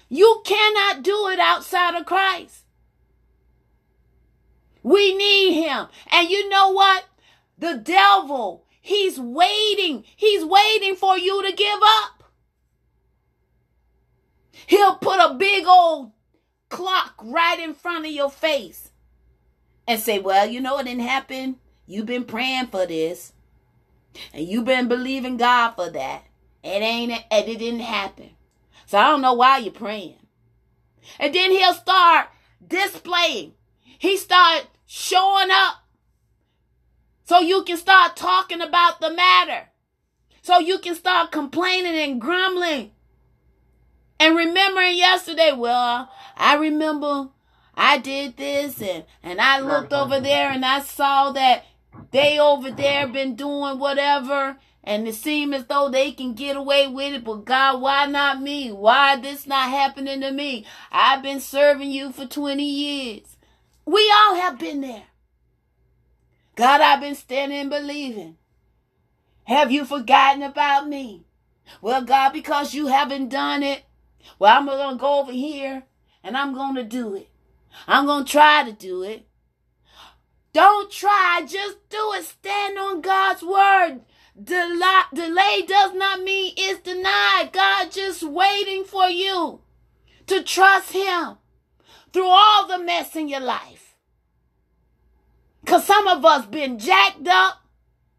You 0.08 0.42
cannot 0.44 1.02
do 1.02 1.28
it 1.28 1.38
outside 1.38 1.94
of 1.94 2.06
Christ. 2.06 2.64
We 4.82 5.16
need 5.16 5.54
him. 5.54 5.88
And 6.12 6.28
you 6.28 6.48
know 6.48 6.70
what? 6.70 7.06
The 7.58 7.74
devil, 7.74 8.64
he's 8.80 9.18
waiting. 9.18 10.04
He's 10.14 10.44
waiting 10.44 10.94
for 10.94 11.18
you 11.18 11.42
to 11.42 11.52
give 11.52 11.80
up. 11.82 12.15
He'll 14.66 14.96
put 14.96 15.20
a 15.20 15.34
big 15.34 15.66
old 15.66 16.12
clock 16.68 17.14
right 17.22 17.58
in 17.60 17.74
front 17.74 18.06
of 18.06 18.12
your 18.12 18.30
face 18.30 18.90
and 19.86 20.00
say, 20.00 20.18
Well, 20.18 20.46
you 20.46 20.60
know, 20.60 20.78
it 20.78 20.84
didn't 20.84 21.02
happen. 21.02 21.56
You've 21.86 22.06
been 22.06 22.24
praying 22.24 22.66
for 22.66 22.86
this. 22.86 23.32
And 24.32 24.46
you've 24.46 24.64
been 24.64 24.88
believing 24.88 25.36
God 25.36 25.72
for 25.72 25.90
that. 25.90 26.24
It 26.62 26.82
ain't 26.82 27.12
and 27.12 27.48
it 27.48 27.58
didn't 27.58 27.80
happen. 27.80 28.30
So 28.86 28.98
I 28.98 29.10
don't 29.10 29.22
know 29.22 29.34
why 29.34 29.58
you're 29.58 29.72
praying. 29.72 30.16
And 31.18 31.34
then 31.34 31.50
he'll 31.50 31.74
start 31.74 32.28
displaying. 32.66 33.54
He 33.98 34.16
start 34.16 34.66
showing 34.86 35.48
up. 35.50 35.76
So 37.24 37.40
you 37.40 37.62
can 37.64 37.76
start 37.76 38.16
talking 38.16 38.60
about 38.60 39.00
the 39.00 39.12
matter. 39.12 39.68
So 40.42 40.58
you 40.58 40.78
can 40.78 40.94
start 40.94 41.32
complaining 41.32 41.96
and 41.96 42.20
grumbling. 42.20 42.92
And 44.18 44.36
remembering 44.36 44.96
yesterday, 44.96 45.52
well, 45.52 46.10
I 46.36 46.56
remember 46.56 47.28
I 47.74 47.98
did 47.98 48.36
this 48.36 48.80
and, 48.80 49.04
and 49.22 49.40
I 49.40 49.60
looked 49.60 49.92
over 49.92 50.20
there 50.20 50.50
and 50.50 50.64
I 50.64 50.80
saw 50.80 51.32
that 51.32 51.64
they 52.10 52.38
over 52.38 52.70
there 52.70 53.06
been 53.06 53.36
doing 53.36 53.78
whatever 53.78 54.56
and 54.86 55.08
it 55.08 55.16
seemed 55.16 55.52
as 55.52 55.66
though 55.66 55.90
they 55.90 56.12
can 56.12 56.34
get 56.34 56.56
away 56.56 56.86
with 56.86 57.12
it, 57.12 57.24
but 57.24 57.44
God, 57.44 57.80
why 57.80 58.06
not 58.06 58.40
me? 58.40 58.70
Why 58.70 59.16
this 59.16 59.46
not 59.46 59.68
happening 59.68 60.20
to 60.20 60.30
me? 60.30 60.64
I've 60.92 61.22
been 61.22 61.40
serving 61.40 61.90
you 61.90 62.12
for 62.12 62.24
20 62.24 62.62
years. 62.64 63.36
We 63.84 64.12
all 64.16 64.36
have 64.36 64.58
been 64.58 64.80
there. 64.82 65.02
God, 66.54 66.80
I've 66.80 67.00
been 67.00 67.16
standing 67.16 67.68
believing. 67.68 68.36
Have 69.44 69.72
you 69.72 69.84
forgotten 69.84 70.42
about 70.42 70.88
me? 70.88 71.24
Well, 71.82 72.02
God, 72.02 72.32
because 72.32 72.72
you 72.72 72.86
haven't 72.86 73.28
done 73.28 73.64
it, 73.64 73.82
well, 74.38 74.56
I'm 74.56 74.66
going 74.66 74.96
to 74.96 75.00
go 75.00 75.20
over 75.20 75.32
here 75.32 75.84
and 76.22 76.36
I'm 76.36 76.54
going 76.54 76.74
to 76.76 76.84
do 76.84 77.14
it. 77.14 77.28
I'm 77.86 78.06
going 78.06 78.24
to 78.24 78.30
try 78.30 78.64
to 78.64 78.72
do 78.72 79.02
it. 79.02 79.26
Don't 80.52 80.90
try, 80.90 81.42
just 81.46 81.88
do 81.90 82.12
it. 82.14 82.24
Stand 82.24 82.78
on 82.78 83.02
God's 83.02 83.42
word. 83.42 84.00
Delay, 84.42 85.02
delay 85.14 85.64
does 85.66 85.92
not 85.94 86.22
mean 86.22 86.54
it's 86.56 86.80
denied. 86.80 87.50
God 87.52 87.90
just 87.90 88.22
waiting 88.22 88.84
for 88.84 89.08
you 89.08 89.60
to 90.26 90.42
trust 90.42 90.92
Him 90.92 91.36
through 92.12 92.28
all 92.28 92.66
the 92.66 92.78
mess 92.78 93.14
in 93.16 93.28
your 93.28 93.40
life. 93.40 93.94
Because 95.62 95.84
some 95.84 96.06
of 96.06 96.24
us 96.24 96.46
been 96.46 96.78
jacked 96.78 97.26
up, 97.28 97.60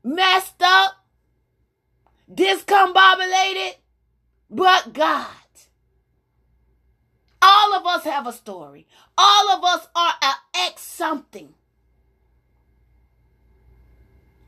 messed 0.04 0.62
up, 0.62 0.92
discombobulated, 2.32 3.76
but 4.50 4.94
God. 4.94 5.28
All 7.50 7.74
of 7.76 7.86
us 7.86 8.04
have 8.04 8.28
a 8.28 8.34
story. 8.34 8.86
All 9.18 9.50
of 9.52 9.64
us 9.64 9.88
are 9.96 10.14
an 10.22 10.36
ex 10.54 10.82
something. 10.82 11.54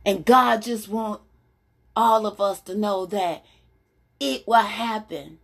And 0.06 0.26
God 0.26 0.64
just 0.64 0.90
wants 0.90 1.24
all 1.96 2.26
of 2.26 2.42
us 2.42 2.60
to 2.62 2.76
know 2.76 3.06
that 3.06 3.46
it 4.20 4.46
will 4.46 4.56
happen 4.56 5.40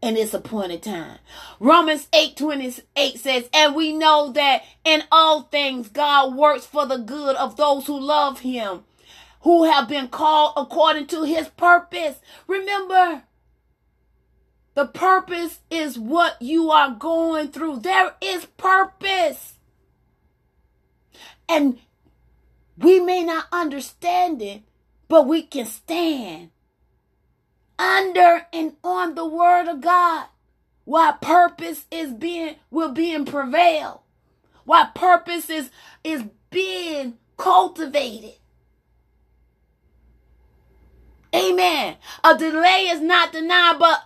in 0.00 0.16
its 0.16 0.32
appointed 0.32 0.84
time. 0.84 1.18
Romans 1.58 2.06
8 2.12 2.36
28 2.36 3.18
says, 3.18 3.48
And 3.52 3.74
we 3.74 3.92
know 3.92 4.30
that 4.30 4.62
in 4.84 5.02
all 5.10 5.42
things 5.42 5.88
God 5.88 6.36
works 6.36 6.66
for 6.66 6.86
the 6.86 6.98
good 6.98 7.34
of 7.34 7.56
those 7.56 7.88
who 7.88 7.98
love 7.98 8.40
him, 8.40 8.84
who 9.40 9.64
have 9.64 9.88
been 9.88 10.06
called 10.06 10.52
according 10.56 11.08
to 11.08 11.24
his 11.24 11.48
purpose. 11.48 12.20
Remember, 12.46 13.24
the 14.74 14.86
purpose 14.86 15.60
is 15.70 15.98
what 15.98 16.40
you 16.40 16.70
are 16.70 16.90
going 16.90 17.48
through. 17.48 17.80
There 17.80 18.14
is 18.20 18.46
purpose. 18.56 19.54
And 21.48 21.78
we 22.78 23.00
may 23.00 23.22
not 23.22 23.46
understand 23.52 24.40
it, 24.40 24.62
but 25.08 25.26
we 25.26 25.42
can 25.42 25.66
stand 25.66 26.50
under 27.78 28.46
and 28.52 28.76
on 28.82 29.14
the 29.14 29.26
word 29.26 29.68
of 29.68 29.80
God. 29.80 30.26
Why 30.84 31.12
purpose 31.20 31.86
is 31.90 32.12
being 32.12 32.56
will 32.70 32.92
be 32.92 33.12
in 33.12 33.24
prevail. 33.24 34.02
Why 34.64 34.88
purpose 34.94 35.50
is 35.50 35.70
is 36.02 36.24
being 36.50 37.18
cultivated. 37.36 38.34
Amen. 41.34 41.96
A 42.24 42.36
delay 42.36 42.88
is 42.90 43.00
not 43.00 43.32
denied, 43.32 43.76
but 43.78 44.00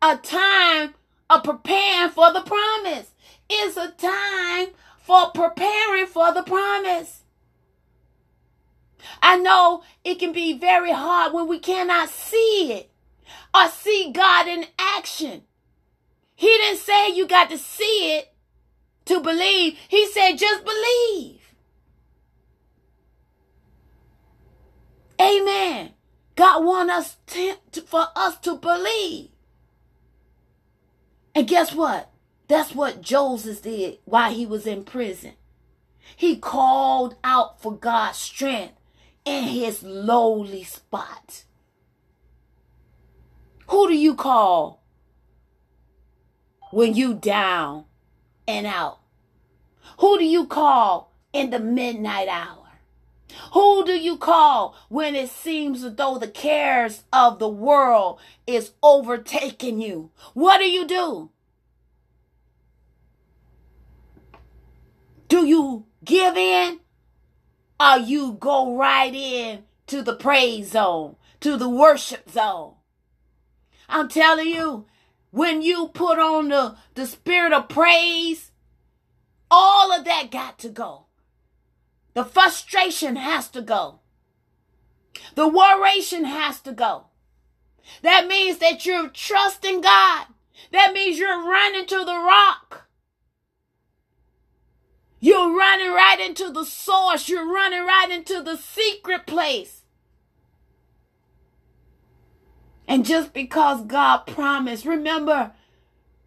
a 0.00 0.16
time 0.16 0.94
of 1.30 1.42
preparing 1.42 2.10
for 2.10 2.32
the 2.32 2.42
promise. 2.42 3.10
It's 3.48 3.76
a 3.76 3.90
time 3.90 4.68
for 4.98 5.30
preparing 5.30 6.06
for 6.06 6.32
the 6.32 6.42
promise. 6.42 7.22
I 9.22 9.38
know 9.38 9.82
it 10.04 10.18
can 10.18 10.32
be 10.32 10.58
very 10.58 10.92
hard 10.92 11.32
when 11.32 11.48
we 11.48 11.58
cannot 11.58 12.08
see 12.08 12.72
it 12.72 12.90
or 13.54 13.68
see 13.68 14.12
God 14.12 14.46
in 14.48 14.66
action. 14.78 15.42
He 16.34 16.46
didn't 16.46 16.78
say 16.78 17.10
you 17.10 17.26
got 17.26 17.50
to 17.50 17.58
see 17.58 18.16
it 18.16 18.32
to 19.06 19.20
believe. 19.20 19.76
He 19.88 20.06
said 20.06 20.36
just 20.36 20.64
believe. 20.64 21.54
Amen. 25.20 25.94
God 26.36 26.64
wants 26.64 26.92
us 26.92 27.16
to, 27.72 27.82
for 27.82 28.06
us 28.14 28.38
to 28.40 28.56
believe. 28.56 29.30
And 31.38 31.46
guess 31.46 31.72
what? 31.72 32.10
That's 32.48 32.74
what 32.74 33.00
Joseph 33.00 33.62
did 33.62 33.98
while 34.04 34.32
he 34.32 34.44
was 34.44 34.66
in 34.66 34.82
prison. 34.82 35.34
He 36.16 36.34
called 36.34 37.14
out 37.22 37.62
for 37.62 37.76
God's 37.76 38.18
strength 38.18 38.74
in 39.24 39.44
his 39.44 39.84
lowly 39.84 40.64
spot. 40.64 41.44
Who 43.68 43.86
do 43.86 43.94
you 43.94 44.16
call 44.16 44.82
when 46.72 46.94
you 46.94 47.14
down 47.14 47.84
and 48.48 48.66
out? 48.66 48.98
Who 50.00 50.18
do 50.18 50.24
you 50.24 50.44
call 50.44 51.12
in 51.32 51.50
the 51.50 51.60
midnight 51.60 52.26
hour? 52.26 52.57
Who 53.52 53.84
do 53.84 53.92
you 53.92 54.16
call 54.16 54.74
when 54.88 55.14
it 55.14 55.30
seems 55.30 55.84
as 55.84 55.94
though 55.94 56.18
the 56.18 56.28
cares 56.28 57.04
of 57.12 57.38
the 57.38 57.48
world 57.48 58.20
is 58.46 58.72
overtaking 58.82 59.80
you? 59.80 60.10
What 60.34 60.58
do 60.58 60.64
you 60.64 60.86
do? 60.86 61.30
Do 65.28 65.44
you 65.44 65.84
give 66.04 66.36
in 66.36 66.80
or 67.78 67.98
you 67.98 68.32
go 68.32 68.76
right 68.76 69.14
in 69.14 69.64
to 69.88 70.02
the 70.02 70.14
praise 70.14 70.70
zone, 70.70 71.16
to 71.40 71.56
the 71.56 71.68
worship 71.68 72.30
zone? 72.30 72.74
I'm 73.88 74.08
telling 74.08 74.48
you, 74.48 74.86
when 75.30 75.60
you 75.62 75.88
put 75.88 76.18
on 76.18 76.48
the, 76.48 76.76
the 76.94 77.06
spirit 77.06 77.52
of 77.52 77.68
praise, 77.68 78.52
all 79.50 79.92
of 79.92 80.04
that 80.04 80.30
got 80.30 80.58
to 80.60 80.68
go. 80.68 81.07
The 82.18 82.24
frustration 82.24 83.14
has 83.14 83.48
to 83.50 83.62
go. 83.62 84.00
The 85.36 85.48
worration 85.48 86.24
has 86.24 86.60
to 86.62 86.72
go. 86.72 87.04
That 88.02 88.26
means 88.26 88.58
that 88.58 88.84
you're 88.84 89.08
trusting 89.08 89.82
God. 89.82 90.26
That 90.72 90.92
means 90.92 91.16
you're 91.16 91.48
running 91.48 91.86
to 91.86 91.98
the 92.04 92.16
rock. 92.16 92.88
You're 95.20 95.56
running 95.56 95.92
right 95.92 96.18
into 96.18 96.50
the 96.50 96.64
source. 96.64 97.28
You're 97.28 97.48
running 97.48 97.86
right 97.86 98.10
into 98.10 98.42
the 98.42 98.56
secret 98.56 99.24
place. 99.24 99.82
And 102.88 103.06
just 103.06 103.32
because 103.32 103.82
God 103.82 104.26
promised, 104.26 104.84
remember 104.84 105.52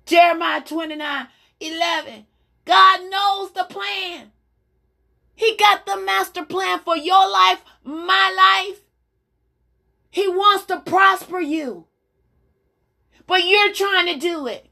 Jeremiah 0.05 0.61
29 0.61 1.27
11, 1.59 2.27
God 2.63 3.01
knows 3.09 3.51
the 3.51 3.65
plan. 3.65 4.31
He 5.35 5.55
got 5.57 5.85
the 5.85 5.97
master 5.97 6.45
plan 6.45 6.79
for 6.79 6.95
your 6.95 7.29
life, 7.29 7.61
my 7.83 8.67
life. 8.69 8.81
He 10.09 10.27
wants 10.27 10.65
to 10.65 10.79
prosper 10.79 11.39
you. 11.39 11.87
But 13.27 13.45
you're 13.45 13.73
trying 13.73 14.13
to 14.13 14.19
do 14.19 14.47
it. 14.47 14.67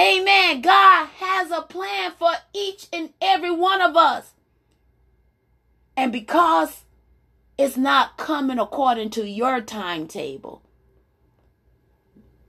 Amen. 0.00 0.60
God 0.60 1.06
has 1.18 1.50
a 1.50 1.62
plan 1.62 2.12
for 2.18 2.32
each 2.52 2.88
and 2.92 3.10
every 3.20 3.50
one 3.50 3.80
of 3.80 3.96
us. 3.96 4.32
And 5.96 6.10
because 6.10 6.84
it's 7.56 7.76
not 7.76 8.16
coming 8.16 8.58
according 8.58 9.10
to 9.10 9.28
your 9.28 9.60
timetable, 9.60 10.62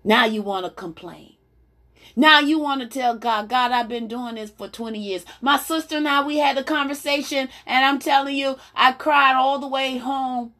now 0.04 0.26
you 0.26 0.42
want 0.42 0.66
to 0.66 0.72
complain. 0.72 1.35
Now 2.16 2.40
you 2.40 2.60
want 2.60 2.82
to 2.82 2.88
tell 2.88 3.16
God, 3.18 3.50
God, 3.50 3.72
I've 3.72 3.90
been 3.90 4.08
doing 4.08 4.36
this 4.36 4.50
for 4.50 4.68
20 4.68 4.98
years. 4.98 5.26
My 5.42 5.58
sister 5.58 5.98
and 5.98 6.08
I, 6.08 6.26
we 6.26 6.38
had 6.38 6.58
a 6.58 6.64
conversation, 6.64 7.50
and 7.66 7.86
I'm 7.86 8.00
telling 8.00 8.36
you, 8.36 8.58
I 8.76 8.94
cried 8.94 9.36
all 9.36 9.60
the 9.60 9.68
way 9.68 9.98
home 9.98 10.54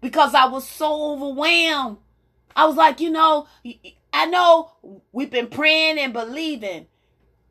because 0.00 0.34
I 0.34 0.46
was 0.46 0.68
so 0.68 1.12
overwhelmed. 1.12 1.98
I 2.54 2.66
was 2.66 2.76
like, 2.76 3.00
you 3.00 3.10
know, 3.10 3.46
I 4.12 4.26
know 4.26 4.72
we've 5.12 5.30
been 5.30 5.48
praying 5.48 5.98
and 5.98 6.12
believing. 6.12 6.86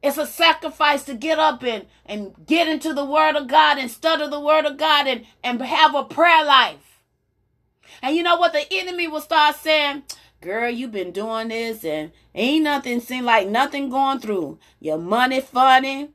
It's 0.04 0.18
a 0.18 0.28
sacrifice 0.28 1.04
to 1.06 1.16
get 1.16 1.40
up 1.40 1.64
and, 1.64 1.88
and 2.06 2.36
get 2.46 2.68
into 2.68 2.94
the 2.94 3.06
Word 3.06 3.36
of 3.36 3.48
God 3.48 3.80
and 3.80 3.90
study 3.90 4.30
the 4.30 4.40
Word 4.40 4.66
of 4.66 4.78
God 4.78 5.08
and, 5.08 5.26
and 5.44 5.62
have 5.62 5.96
a 5.96 6.04
prayer 6.04 6.46
life. 6.46 7.02
And 8.02 8.16
you 8.16 8.22
know 8.22 8.38
what? 8.38 8.54
The 8.54 8.66
enemy 8.72 9.08
will 9.08 9.22
start 9.22 9.56
saying, 9.56 10.04
Girl, 10.40 10.70
you 10.70 10.88
been 10.88 11.12
doing 11.12 11.48
this 11.48 11.84
and 11.84 12.12
ain't 12.36 12.64
nothing 12.64 13.00
seem 13.00 13.26
like 13.26 13.48
nothing 13.48 13.90
going 13.90 14.20
through. 14.20 14.60
Your 14.80 15.00
money 15.00 15.42
funny, 15.42 16.10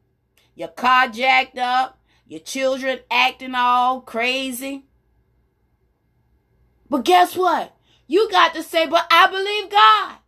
your 0.55 0.69
car 0.69 1.09
jacked 1.09 1.59
up, 1.59 1.99
your 2.27 2.41
children 2.41 3.01
acting 3.11 3.55
all 3.55 4.01
crazy. 4.01 4.85
But 6.89 7.05
guess 7.05 7.37
what? 7.37 7.77
You 8.07 8.31
got 8.31 8.55
to 8.55 8.63
say, 8.63 8.87
but 8.87 9.07
I 9.11 9.27
believe 9.27 9.71
God. 9.71 10.19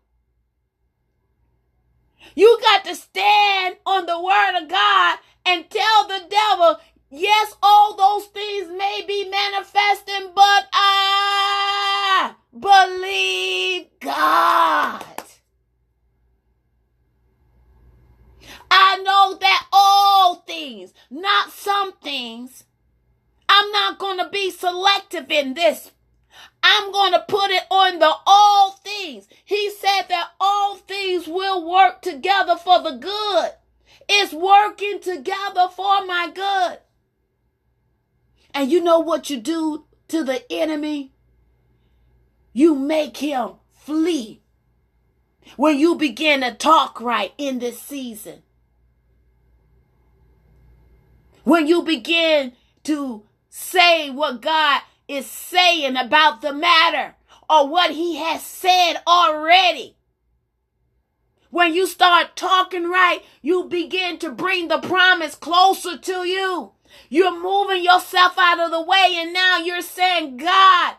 You 2.34 2.58
got 2.60 2.84
to 2.86 2.94
stand 2.94 3.76
on 3.86 4.06
the 4.06 4.20
word 4.20 4.62
of 4.62 4.68
God 4.68 5.18
and 5.46 5.70
tell 5.70 6.08
the 6.08 6.22
devil, 6.28 6.80
yes, 7.14 7.56
all 7.62 7.96
those 7.96 8.26
things 8.26 8.68
may 8.76 9.04
be 9.06 9.28
manifesting, 9.28 10.32
but 10.34 10.68
I 10.72 12.34
believe 12.58 13.86
God. 14.00 15.04
I 18.70 18.98
know 18.98 19.38
that 19.40 19.66
all 19.72 20.36
things, 20.46 20.92
not 21.10 21.50
some 21.50 21.92
things, 22.02 22.64
I'm 23.48 23.70
not 23.70 23.98
going 23.98 24.18
to 24.18 24.28
be 24.30 24.50
selective 24.50 25.30
in 25.30 25.54
this. 25.54 25.92
I'm 26.62 26.90
going 26.90 27.12
to 27.12 27.24
put 27.28 27.50
it 27.50 27.62
on 27.70 27.98
the 27.98 28.12
all 28.26 28.72
things. 28.72 29.28
He 29.44 29.70
said 29.70 30.08
that 30.08 30.30
all 30.40 30.76
things 30.76 31.28
will 31.28 31.70
work 31.70 32.02
together 32.02 32.56
for 32.56 32.82
the 32.82 32.96
good. 32.96 33.50
It's 34.08 34.32
working 34.32 35.00
together 35.00 35.68
for 35.74 36.04
my 36.06 36.30
good. 36.34 36.78
And 38.54 38.70
you 38.70 38.80
know 38.80 39.00
what 39.00 39.28
you 39.28 39.40
do 39.40 39.84
to 40.08 40.22
the 40.22 40.50
enemy? 40.50 41.12
You 42.52 42.76
make 42.76 43.16
him 43.16 43.54
flee. 43.72 44.42
When 45.56 45.76
you 45.76 45.96
begin 45.96 46.40
to 46.42 46.54
talk 46.54 47.00
right 47.00 47.32
in 47.36 47.58
this 47.58 47.82
season. 47.82 48.42
When 51.42 51.66
you 51.66 51.82
begin 51.82 52.52
to 52.84 53.24
say 53.50 54.08
what 54.08 54.40
God 54.40 54.82
is 55.08 55.26
saying 55.26 55.96
about 55.96 56.40
the 56.40 56.52
matter 56.52 57.16
or 57.50 57.68
what 57.68 57.90
he 57.90 58.16
has 58.16 58.42
said 58.42 58.94
already. 59.06 59.96
When 61.50 61.74
you 61.74 61.86
start 61.86 62.34
talking 62.36 62.88
right, 62.88 63.20
you 63.42 63.64
begin 63.64 64.18
to 64.18 64.30
bring 64.30 64.68
the 64.68 64.78
promise 64.78 65.34
closer 65.34 65.98
to 65.98 66.26
you. 66.26 66.73
You're 67.08 67.40
moving 67.40 67.84
yourself 67.84 68.34
out 68.38 68.60
of 68.60 68.70
the 68.70 68.82
way, 68.82 69.14
and 69.16 69.32
now 69.32 69.58
you're 69.58 69.82
saying, 69.82 70.36
God, 70.36 70.94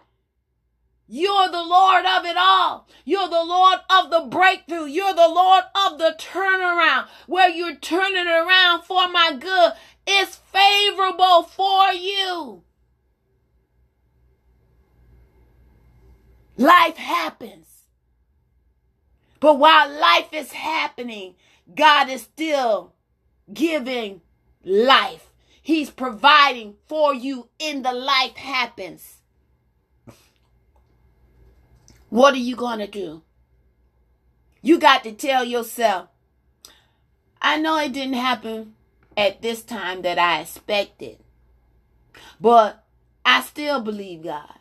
you're 1.07 1.49
the 1.49 1.63
Lord 1.63 2.05
of 2.05 2.25
it 2.25 2.35
all. 2.37 2.87
You're 3.03 3.29
the 3.29 3.43
Lord 3.43 3.79
of 3.89 4.09
the 4.09 4.21
breakthrough. 4.21 4.85
You're 4.85 5.13
the 5.13 5.29
Lord 5.29 5.63
of 5.75 5.99
the 5.99 6.15
turnaround. 6.17 7.07
Where 7.27 7.49
you're 7.49 7.75
turning 7.75 8.27
around 8.27 8.83
for 8.83 9.07
my 9.09 9.37
good. 9.39 9.73
It's 10.07 10.37
favorable 10.51 11.43
for 11.43 11.91
you. 11.93 12.63
Life 16.57 16.97
happens. 16.97 17.67
But 19.39 19.59
while 19.59 19.89
life 19.89 20.29
is 20.31 20.53
happening, 20.53 21.35
God 21.75 22.09
is 22.09 22.23
still 22.23 22.93
giving 23.53 24.21
life. 24.63 25.24
He's 25.65 25.89
providing 25.89 26.75
for 26.85 27.15
you 27.15 27.49
in 27.57 27.81
the 27.81 27.91
life 27.91 28.35
happens. 28.35 29.15
What 32.09 32.35
are 32.35 32.37
you 32.37 32.55
going 32.55 32.77
to 32.77 32.85
do? 32.85 33.23
You 34.61 34.77
got 34.77 35.03
to 35.05 35.11
tell 35.11 35.43
yourself, 35.43 36.09
I 37.41 37.57
know 37.57 37.79
it 37.79 37.93
didn't 37.93 38.13
happen 38.13 38.75
at 39.17 39.41
this 39.41 39.63
time 39.63 40.03
that 40.03 40.19
I 40.19 40.41
expected, 40.41 41.17
but 42.39 42.83
I 43.25 43.41
still 43.41 43.81
believe 43.81 44.23
God. 44.23 44.59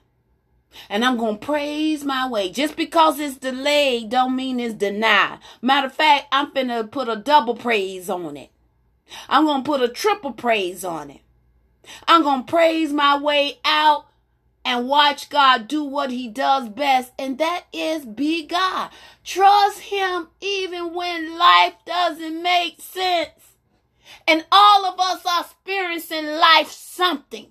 And 0.88 1.05
I'm 1.05 1.19
going 1.19 1.38
to 1.38 1.47
praise 1.47 2.03
my 2.03 2.27
way. 2.27 2.51
Just 2.51 2.77
because 2.77 3.21
it's 3.21 3.37
delayed 3.37 4.09
don't 4.09 4.35
mean 4.35 4.59
it's 4.59 4.73
denied. 4.73 5.40
Matter 5.61 5.88
of 5.88 5.93
fact, 5.93 6.29
I'm 6.33 6.51
finna 6.53 6.90
put 6.90 7.11
a 7.11 7.17
double 7.17 7.57
praise 7.57 8.09
on 8.09 8.38
it. 8.38 8.51
I'm 9.29 9.45
going 9.45 9.62
to 9.62 9.71
put 9.71 9.83
a 9.83 9.88
triple 9.88 10.33
praise 10.33 10.85
on 10.85 11.11
it. 11.11 11.21
I'm 12.09 12.23
going 12.23 12.45
to 12.45 12.51
praise 12.51 12.93
my 12.93 13.19
way 13.19 13.59
out 13.64 14.07
and 14.64 14.88
watch 14.88 15.29
God 15.29 15.69
do 15.69 15.85
what 15.85 16.11
he 16.11 16.29
does 16.29 16.69
best, 16.69 17.12
and 17.19 17.37
that 17.38 17.64
is 17.73 18.07
be 18.07 18.47
God. 18.47 18.90
Trust 19.23 19.81
him 19.81 20.29
even 20.40 20.95
when 20.95 21.38
life 21.38 21.75
doesn't 21.85 22.43
make 22.43 22.81
sense. 22.81 23.31
And 24.27 24.47
all 24.51 24.87
of 24.87 24.99
us 24.99 25.25
are 25.27 25.43
experiencing 25.43 26.27
life 26.27 26.71
something. 26.71 27.49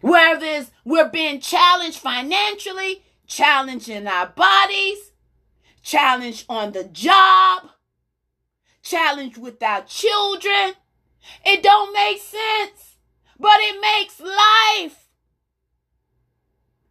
Whether 0.00 0.46
it's 0.46 0.70
we're 0.84 1.08
being 1.08 1.40
challenged 1.40 1.98
financially, 1.98 3.02
challenged 3.26 3.88
in 3.88 4.06
our 4.06 4.26
bodies, 4.26 5.12
challenged 5.82 6.44
on 6.48 6.72
the 6.72 6.84
job, 6.84 7.70
challenged 8.84 9.38
with 9.38 9.60
our 9.62 9.82
children. 9.82 10.74
It 11.44 11.62
don't 11.62 11.92
make 11.92 12.20
sense, 12.20 12.96
but 13.38 13.56
it 13.56 13.80
makes 13.80 14.20
life. 14.20 15.08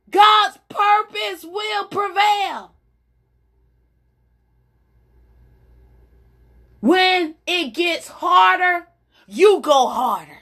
God's 0.09 0.57
purpose 0.69 1.45
will 1.45 1.85
prevail. 1.85 2.75
When 6.81 7.35
it 7.47 7.73
gets 7.73 8.09
harder, 8.09 8.87
you 9.27 9.61
go 9.61 9.87
harder. 9.87 10.39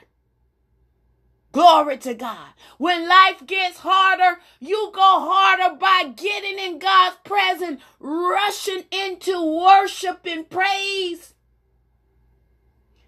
Glory 1.52 1.98
to 1.98 2.14
God. 2.14 2.48
When 2.78 3.08
life 3.08 3.46
gets 3.46 3.78
harder, 3.78 4.40
you 4.58 4.90
go 4.94 5.00
harder 5.00 5.76
by 5.76 6.12
getting 6.16 6.58
in 6.58 6.78
God's 6.78 7.16
presence, 7.24 7.80
rushing 8.00 8.84
into 8.90 9.40
worship 9.60 10.20
and 10.24 10.48
praise, 10.48 11.34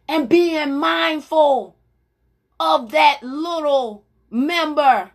and 0.09 0.29
being 0.29 0.79
mindful 0.79 1.77
of 2.61 2.91
that 2.93 3.23
little 3.23 4.05
member 4.31 5.11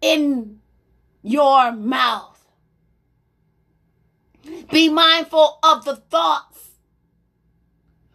in 0.00 0.60
your 1.22 1.72
mouth. 1.72 2.38
Be 4.70 4.88
mindful 4.88 5.58
of 5.62 5.84
the 5.84 5.96
thoughts 5.96 6.70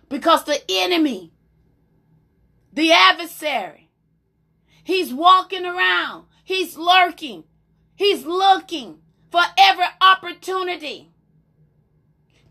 because 0.10 0.44
the 0.46 0.60
enemy 0.70 1.32
the 2.76 2.92
adversary. 2.92 3.90
He's 4.84 5.14
walking 5.14 5.66
around. 5.66 6.26
He's 6.44 6.78
lurking. 6.78 7.46
He's 7.96 8.26
looking 8.26 9.00
for 9.32 9.42
every 9.58 9.86
opportunity 10.02 11.12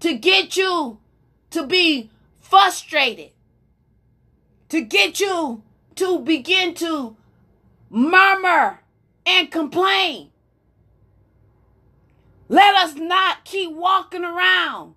to 0.00 0.16
get 0.16 0.56
you 0.56 0.98
to 1.54 1.66
be 1.66 2.10
frustrated, 2.40 3.30
to 4.68 4.80
get 4.80 5.20
you 5.20 5.62
to 5.96 6.18
begin 6.20 6.74
to 6.74 7.16
murmur 7.90 8.80
and 9.26 9.50
complain. 9.50 10.30
Let 12.48 12.74
us 12.74 12.94
not 12.94 13.44
keep 13.44 13.72
walking 13.72 14.24
around 14.24 14.94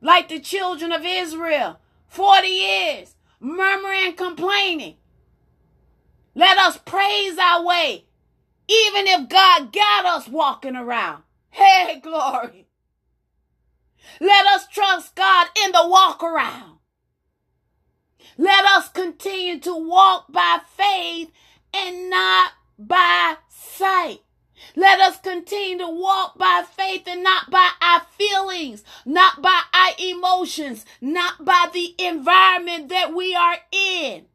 like 0.00 0.28
the 0.28 0.38
children 0.38 0.92
of 0.92 1.02
Israel 1.04 1.78
40 2.08 2.48
years 2.48 3.14
murmuring, 3.40 4.06
and 4.06 4.16
complaining. 4.16 4.96
Let 6.34 6.58
us 6.58 6.78
praise 6.78 7.38
our 7.38 7.64
way, 7.64 8.04
even 8.68 9.06
if 9.06 9.28
God 9.28 9.72
got 9.72 10.06
us 10.06 10.28
walking 10.28 10.76
around. 10.76 11.22
Hey, 11.50 11.98
glory. 12.00 12.67
Let 14.20 14.46
us 14.46 14.66
trust 14.68 15.14
God 15.14 15.46
in 15.64 15.72
the 15.72 15.88
walk 15.88 16.22
around. 16.22 16.78
Let 18.36 18.64
us 18.64 18.88
continue 18.88 19.58
to 19.60 19.74
walk 19.74 20.26
by 20.30 20.60
faith 20.76 21.30
and 21.74 22.10
not 22.10 22.52
by 22.78 23.36
sight. 23.48 24.20
Let 24.76 25.00
us 25.00 25.18
continue 25.20 25.78
to 25.78 25.90
walk 25.90 26.38
by 26.38 26.64
faith 26.76 27.02
and 27.06 27.22
not 27.22 27.50
by 27.50 27.70
our 27.80 28.02
feelings, 28.16 28.84
not 29.04 29.42
by 29.42 29.62
our 29.72 29.92
emotions, 29.98 30.84
not 31.00 31.44
by 31.44 31.68
the 31.72 31.94
environment 31.98 32.88
that 32.88 33.14
we 33.14 33.34
are 33.34 33.56
in. 33.72 34.26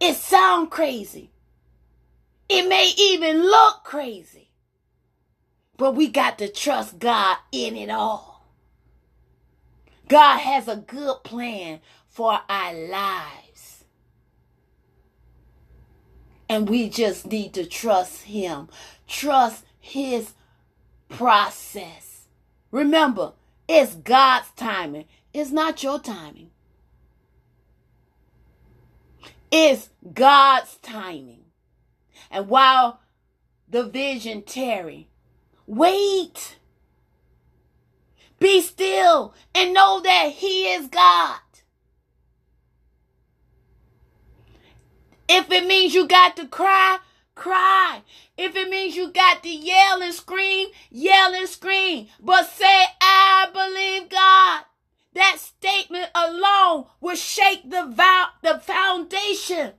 It 0.00 0.14
sounds 0.14 0.68
crazy. 0.70 1.30
It 2.48 2.68
may 2.68 2.92
even 2.96 3.42
look 3.42 3.84
crazy. 3.84 4.43
But 5.76 5.94
we 5.94 6.08
got 6.08 6.38
to 6.38 6.48
trust 6.48 6.98
God 6.98 7.38
in 7.50 7.76
it 7.76 7.90
all. 7.90 8.46
God 10.08 10.38
has 10.38 10.68
a 10.68 10.76
good 10.76 11.24
plan 11.24 11.80
for 12.08 12.40
our 12.48 12.74
lives. 12.74 13.84
And 16.48 16.68
we 16.68 16.88
just 16.88 17.26
need 17.26 17.54
to 17.54 17.64
trust 17.64 18.22
Him, 18.22 18.68
trust 19.08 19.64
His 19.80 20.34
process. 21.08 22.28
Remember, 22.70 23.32
it's 23.66 23.94
God's 23.94 24.50
timing, 24.56 25.06
it's 25.32 25.50
not 25.50 25.82
your 25.82 25.98
timing. 25.98 26.50
It's 29.50 29.90
God's 30.12 30.76
timing. 30.78 31.44
And 32.30 32.48
while 32.48 33.00
the 33.68 33.84
vision 33.84 34.42
tarry, 34.42 35.08
wait. 35.66 36.58
Be 38.38 38.60
still 38.60 39.34
and 39.54 39.72
know 39.72 40.00
that 40.00 40.32
He 40.36 40.72
is 40.72 40.88
God. 40.88 41.38
If 45.28 45.50
it 45.50 45.66
means 45.66 45.94
you 45.94 46.06
got 46.06 46.36
to 46.36 46.46
cry, 46.46 46.98
cry. 47.34 48.02
If 48.36 48.56
it 48.56 48.68
means 48.68 48.96
you 48.96 49.10
got 49.10 49.42
to 49.42 49.48
yell 49.48 50.02
and 50.02 50.12
scream, 50.12 50.68
yell 50.90 51.34
and 51.34 51.48
scream. 51.48 52.08
But 52.20 52.48
say, 52.48 52.84
I 53.00 53.48
believe 53.52 54.10
God. 54.10 54.64
That 55.14 55.38
statement 55.38 56.10
alone 56.14 56.86
will 57.00 57.16
shake 57.16 57.70
the, 57.70 57.86
vow, 57.86 58.26
the 58.42 58.58
foundation. 58.58 59.72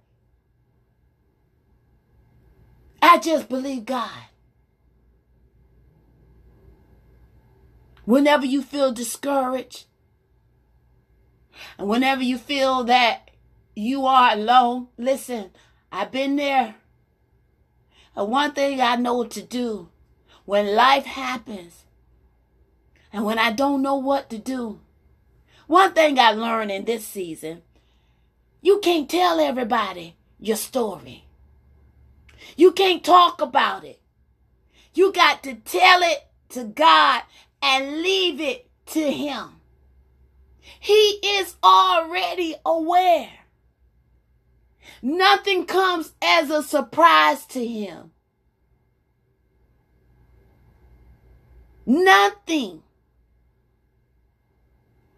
I 3.02 3.20
just 3.20 3.50
believe 3.50 3.86
God. 3.86 4.10
Whenever 8.06 8.46
you 8.46 8.62
feel 8.62 8.92
discouraged, 8.92 9.86
and 11.78 11.88
whenever 11.88 12.24
you 12.24 12.38
feel 12.38 12.84
that 12.86 13.26
you 13.76 14.06
are 14.06 14.34
alone. 14.34 14.88
Listen, 14.98 15.52
I've 15.92 16.12
been 16.12 16.36
there. 16.38 16.76
And 18.16 18.30
one 18.30 18.54
thing 18.54 18.80
I 18.80 18.96
know 18.96 19.26
to 19.26 19.42
do 19.42 19.90
when 20.46 20.76
life 20.76 21.06
happens 21.06 21.84
and 23.12 23.26
when 23.26 23.38
I 23.38 23.52
don't 23.52 23.82
know 23.82 23.96
what 23.96 24.30
to 24.30 24.38
do, 24.38 24.80
one 25.68 25.94
thing 25.94 26.18
I 26.18 26.32
learned 26.32 26.72
in 26.72 26.86
this 26.86 27.06
season, 27.06 27.64
you 28.62 28.80
can't 28.80 29.10
tell 29.10 29.40
everybody 29.40 30.16
your 30.40 30.58
story. 30.58 31.26
You 32.56 32.72
can't 32.72 33.04
talk 33.04 33.42
about 33.42 33.84
it. 33.84 34.00
You 34.94 35.12
got 35.12 35.44
to 35.44 35.56
tell 35.56 36.02
it 36.04 36.28
to 36.50 36.64
God 36.64 37.24
and 37.66 38.02
leave 38.02 38.40
it 38.40 38.70
to 38.88 39.12
Him. 39.12 39.56
He 40.80 41.20
is 41.24 41.56
already 41.64 42.56
aware. 42.66 43.30
Nothing 45.02 45.66
comes 45.66 46.14
as 46.22 46.50
a 46.50 46.64
surprise 46.64 47.46
to 47.48 47.66
him. 47.66 48.12
Nothing. 51.86 52.82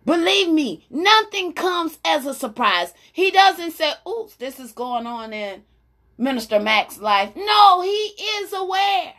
Believe 0.06 0.50
me, 0.50 0.86
nothing 0.90 1.54
comes 1.54 2.00
as 2.06 2.26
a 2.26 2.34
surprise. 2.34 2.94
He 3.12 3.32
doesn't 3.32 3.72
say, 3.72 3.92
oops, 4.08 4.36
this 4.36 4.60
is 4.60 4.72
going 4.72 5.06
on 5.06 5.34
in 5.34 5.64
Minister 6.18 6.60
Mack's 6.60 6.98
life. 6.98 7.34
No, 7.36 7.82
he 7.82 7.90
is 7.90 8.54
aware. 8.54 9.14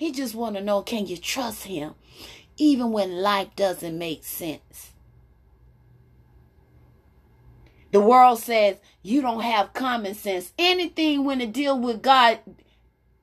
He 0.00 0.12
just 0.12 0.34
want 0.34 0.56
to 0.56 0.62
know, 0.62 0.80
can 0.80 1.06
you 1.06 1.18
trust 1.18 1.64
him? 1.64 1.92
Even 2.56 2.90
when 2.90 3.20
life 3.20 3.54
doesn't 3.54 3.98
make 3.98 4.24
sense. 4.24 4.92
The 7.92 8.00
world 8.00 8.38
says 8.38 8.78
you 9.02 9.20
don't 9.20 9.42
have 9.42 9.74
common 9.74 10.14
sense. 10.14 10.54
Anything 10.58 11.26
when 11.26 11.42
it 11.42 11.52
deal 11.52 11.78
with 11.78 12.00
God 12.00 12.38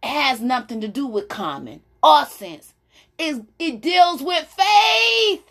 has 0.04 0.40
nothing 0.40 0.80
to 0.82 0.88
do 0.88 1.08
with 1.08 1.30
common 1.30 1.82
or 2.04 2.26
sense. 2.26 2.76
It, 3.18 3.44
it 3.58 3.82
deals 3.82 4.22
with 4.22 4.46
faith. 4.46 5.46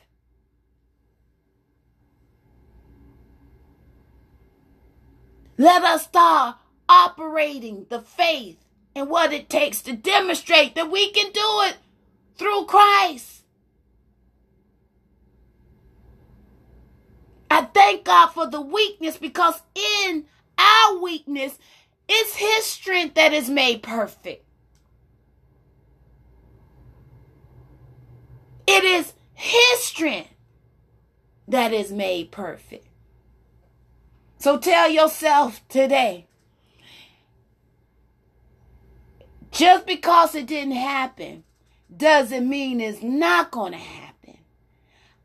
Let 5.58 5.82
us 5.82 6.04
start 6.04 6.58
operating 6.88 7.86
the 7.88 8.00
faith 8.00 8.58
and 8.96 9.10
what 9.10 9.30
it 9.30 9.50
takes 9.50 9.82
to 9.82 9.94
demonstrate 9.94 10.74
that 10.74 10.90
we 10.90 11.10
can 11.10 11.30
do 11.30 11.60
it 11.68 11.76
through 12.38 12.64
Christ. 12.64 13.42
I 17.50 17.62
thank 17.66 18.04
God 18.04 18.28
for 18.28 18.46
the 18.46 18.60
weakness 18.60 19.18
because 19.18 19.60
in 19.74 20.24
our 20.58 20.98
weakness, 20.98 21.58
it's 22.08 22.36
His 22.36 22.64
strength 22.64 23.14
that 23.16 23.34
is 23.34 23.50
made 23.50 23.82
perfect. 23.82 24.46
It 28.66 28.82
is 28.82 29.12
His 29.34 29.80
strength 29.80 30.30
that 31.46 31.74
is 31.74 31.92
made 31.92 32.32
perfect. 32.32 32.88
So 34.38 34.56
tell 34.56 34.88
yourself 34.88 35.60
today 35.68 36.28
just 39.56 39.86
because 39.86 40.34
it 40.34 40.46
didn't 40.46 40.74
happen 40.74 41.42
doesn't 41.94 42.46
mean 42.46 42.78
it's 42.78 43.02
not 43.02 43.50
going 43.50 43.72
to 43.72 43.78
happen. 43.78 44.36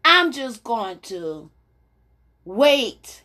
I'm 0.06 0.32
just 0.32 0.64
going 0.64 1.00
to 1.00 1.52
wait 2.46 3.24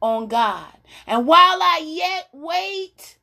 on 0.00 0.28
God. 0.28 0.72
And 1.04 1.26
while 1.26 1.60
I 1.60 1.82
yet 1.84 2.28
wait, 2.32 3.16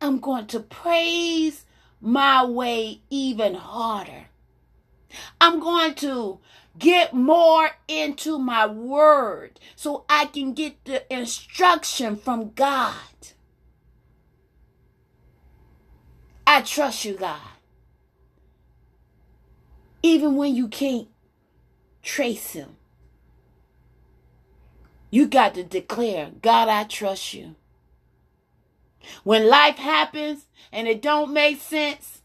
I'm 0.00 0.18
going 0.18 0.46
to 0.46 0.60
praise 0.60 1.66
my 2.00 2.42
way 2.42 3.02
even 3.10 3.54
harder. 3.54 4.28
I'm 5.42 5.60
going 5.60 5.94
to 5.96 6.38
get 6.78 7.12
more 7.12 7.68
into 7.86 8.38
my 8.38 8.66
word 8.66 9.60
so 9.76 10.06
I 10.08 10.24
can 10.24 10.54
get 10.54 10.86
the 10.86 11.12
instruction 11.14 12.16
from 12.16 12.52
God. 12.52 12.94
I 16.54 16.60
trust 16.60 17.06
you, 17.06 17.14
God. 17.14 17.40
Even 20.02 20.36
when 20.36 20.54
you 20.54 20.68
can't 20.68 21.08
trace 22.02 22.52
him. 22.52 22.76
You 25.10 25.28
got 25.28 25.54
to 25.54 25.64
declare, 25.64 26.30
God, 26.42 26.68
I 26.68 26.84
trust 26.84 27.32
you. 27.32 27.54
When 29.24 29.48
life 29.48 29.78
happens 29.78 30.44
and 30.70 30.86
it 30.86 31.00
don't 31.00 31.32
make 31.32 31.58
sense, 31.58 32.20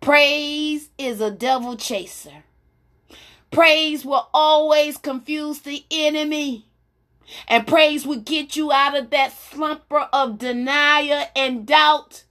praise 0.00 0.90
is 0.96 1.20
a 1.20 1.32
devil 1.32 1.76
chaser. 1.76 2.44
Praise 3.50 4.04
will 4.04 4.28
always 4.32 4.98
confuse 4.98 5.62
the 5.62 5.84
enemy. 5.90 6.66
And 7.48 7.66
praise 7.66 8.06
will 8.06 8.20
get 8.20 8.54
you 8.54 8.70
out 8.70 8.96
of 8.96 9.10
that 9.10 9.32
slumber 9.32 10.08
of 10.12 10.38
denial 10.38 11.26
and 11.34 11.66
doubt. 11.66 12.22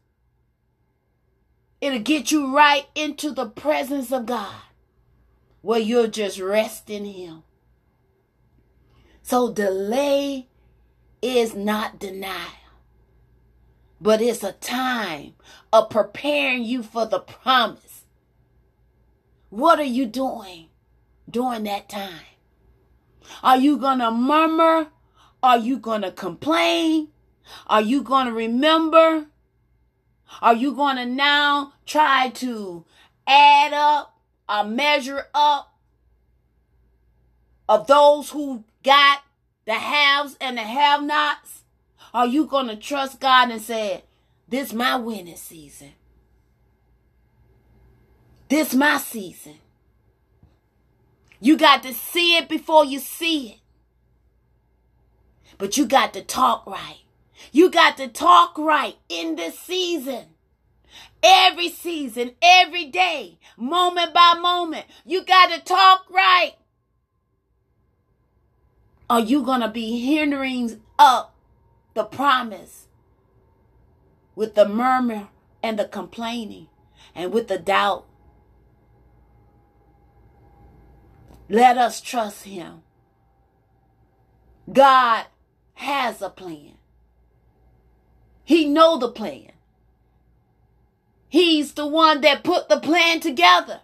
It'll 1.82 2.00
get 2.00 2.32
you 2.32 2.56
right 2.56 2.86
into 2.94 3.32
the 3.32 3.48
presence 3.48 4.12
of 4.12 4.28
God 4.28 4.62
where 5.62 5.80
you'll 5.80 6.08
just 6.08 6.40
rest 6.40 6.90
in 6.90 7.06
Him. 7.06 7.44
So 9.24 9.52
delay 9.52 10.48
is 11.22 11.56
not 11.56 12.00
denial, 12.00 12.38
but 14.00 14.22
it's 14.22 14.44
a 14.44 14.54
time 14.54 15.34
of 15.74 15.90
preparing 15.90 16.64
you 16.64 16.84
for 16.84 17.06
the 17.06 17.20
promise. 17.20 18.04
What 19.50 19.80
are 19.80 19.84
you 19.84 20.06
doing 20.06 20.70
during 21.30 21.64
that 21.64 21.90
time? 21.90 22.26
Are 23.44 23.58
you 23.58 23.78
going 23.78 24.00
to 24.00 24.12
murmur? 24.12 24.88
Are 25.42 25.58
you 25.58 25.78
going 25.78 26.02
to 26.02 26.12
complain? 26.12 27.10
Are 27.68 27.82
you 27.82 28.04
going 28.04 28.28
to 28.28 28.34
remember? 28.34 29.28
Are 30.42 30.54
you 30.54 30.74
going 30.74 30.98
to 30.98 31.06
now 31.06 31.74
try 31.86 32.30
to 32.30 32.86
add 33.28 33.74
up 33.74 34.18
or 34.48 34.64
measure 34.64 35.28
up 35.34 35.74
of 37.68 37.88
those 37.88 38.30
who 38.32 38.64
got 38.84 39.24
the 39.66 39.74
haves 39.74 40.38
and 40.40 40.58
the 40.58 40.62
have 40.62 41.04
nots? 41.04 41.64
Are 42.14 42.28
you 42.28 42.46
going 42.46 42.68
to 42.68 42.76
trust 42.76 43.20
God 43.20 43.52
and 43.52 43.62
say, 43.62 44.04
This 44.48 44.74
my 44.74 44.96
winning 44.96 45.38
season? 45.38 45.94
This 48.50 48.74
my 48.74 48.98
season. 48.98 49.56
You 51.40 51.58
got 51.58 51.84
to 51.84 51.94
see 51.94 52.38
it 52.38 52.50
before 52.50 52.84
you 52.84 53.00
see 53.00 53.48
it. 53.50 53.60
But 55.58 55.78
you 55.78 55.86
got 55.86 56.14
to 56.14 56.22
talk 56.22 56.68
right. 56.68 57.00
You 57.52 57.70
got 57.70 57.98
to 57.98 58.08
talk 58.08 58.58
right 58.58 58.96
in 59.10 59.36
this 59.36 59.58
season. 59.60 60.26
Every 61.24 61.70
season, 61.70 62.32
every 62.42 62.86
day, 62.86 63.38
moment 63.56 64.14
by 64.14 64.34
moment, 64.40 64.86
you 65.06 65.24
got 65.24 65.52
to 65.52 65.60
talk 65.62 66.06
right. 66.10 66.54
Are 69.10 69.20
you 69.20 69.44
going 69.44 69.62
to 69.62 69.68
be 69.68 70.00
hindering 70.00 70.82
up 70.98 71.36
the 71.94 72.06
promise 72.06 72.88
with 74.36 74.56
the 74.56 74.68
murmur 74.68 75.28
and 75.62 75.78
the 75.78 75.86
complaining 75.86 76.68
and 77.14 77.32
with 77.34 77.48
the 77.50 77.58
doubt? 77.58 78.06
Let 81.50 81.78
us 81.78 82.00
trust 82.00 82.46
him. 82.46 82.84
God 84.72 85.26
has 85.74 86.22
a 86.22 86.30
plan. 86.30 86.78
He 88.52 88.66
know 88.66 88.98
the 88.98 89.08
plan. 89.08 89.54
He's 91.30 91.72
the 91.72 91.88
one 91.88 92.20
that 92.20 92.44
put 92.44 92.68
the 92.68 92.82
plan 92.82 93.22
together. 93.22 93.80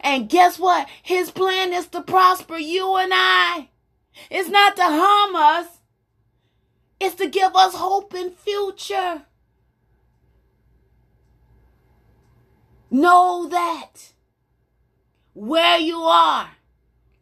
And 0.00 0.28
guess 0.28 0.56
what? 0.56 0.86
His 1.02 1.32
plan 1.32 1.72
is 1.72 1.88
to 1.88 2.00
prosper 2.00 2.58
you 2.58 2.94
and 2.94 3.10
I. 3.12 3.70
It's 4.30 4.48
not 4.48 4.76
to 4.76 4.84
harm 4.84 5.34
us. 5.34 5.66
It's 7.00 7.16
to 7.16 7.28
give 7.28 7.56
us 7.56 7.74
hope 7.74 8.14
in 8.14 8.30
future. 8.30 9.22
Know 12.88 13.48
that 13.48 14.12
where 15.34 15.78
you 15.78 16.02
are, 16.02 16.50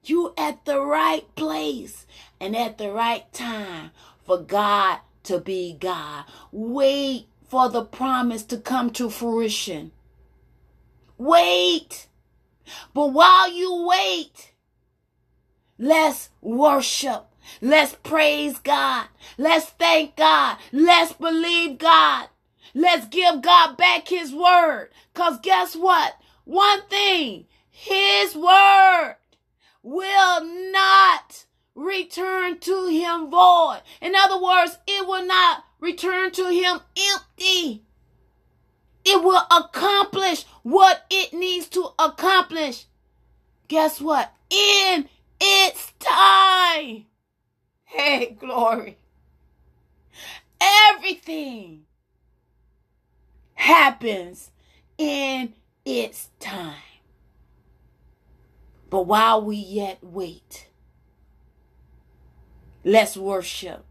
you 0.05 0.35
at 0.37 0.67
the 0.67 0.79
right 0.83 1.35
place 1.37 2.07
and 2.39 2.55
at 2.55 2.77
the 2.77 2.91
right 2.91 3.33
time 3.33 3.93
for 4.27 4.37
God 4.37 4.99
to 5.25 5.41
be 5.41 5.77
God. 5.79 6.25
Wait 6.53 7.27
for 7.49 7.69
the 7.69 7.85
promise 7.85 8.43
to 8.45 8.59
come 8.59 8.91
to 8.91 9.11
fruition. 9.11 9.93
Wait. 11.19 12.09
But 12.93 13.09
while 13.09 13.53
you 13.53 13.87
wait, 13.87 14.53
let's 15.79 16.31
worship. 16.41 17.27
Let's 17.61 17.95
praise 18.03 18.59
God. 18.59 19.09
Let's 19.37 19.67
thank 19.67 20.17
God. 20.17 20.57
Let's 20.73 21.13
believe 21.13 21.79
God. 21.79 22.29
Let's 22.75 23.07
give 23.07 23.43
God 23.43 23.77
back 23.77 24.09
his 24.09 24.33
word. 24.33 24.89
Cause 25.13 25.39
guess 25.43 25.77
what? 25.77 26.15
One 26.45 26.83
thing, 26.89 27.47
his 27.71 28.35
word 28.35 29.17
will 29.83 30.45
not 30.73 31.45
return 31.75 32.59
to 32.61 32.87
him 32.87 33.31
void. 33.31 33.81
In 34.01 34.15
other 34.15 34.41
words, 34.41 34.79
it 34.87 35.07
will 35.07 35.27
not 35.27 35.65
return 35.81 36.31
to 36.33 36.51
him 36.51 36.81
empty. 37.13 37.83
It 39.05 39.23
will 39.23 39.43
accomplish 39.51 40.45
what 40.63 41.05
it 41.11 41.35
needs 41.35 41.69
to 41.71 41.89
accomplish. 41.99 42.87
Guess 43.69 44.01
what? 44.01 44.33
In 44.51 45.09
its 45.41 45.93
time. 45.99 47.07
Hey, 47.85 48.37
glory. 48.41 48.99
Everything 50.61 51.83
happens 53.55 54.51
in 54.97 55.55
its 55.85 56.31
time. 56.41 56.75
But 58.89 59.03
while 59.03 59.43
we 59.45 59.57
yet 59.57 59.99
wait, 60.03 60.69
let's 62.85 63.17
worship. 63.17 63.85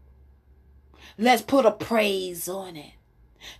Let's 1.18 1.42
put 1.42 1.66
a 1.66 1.70
praise 1.70 2.48
on 2.48 2.76
it. 2.76 2.92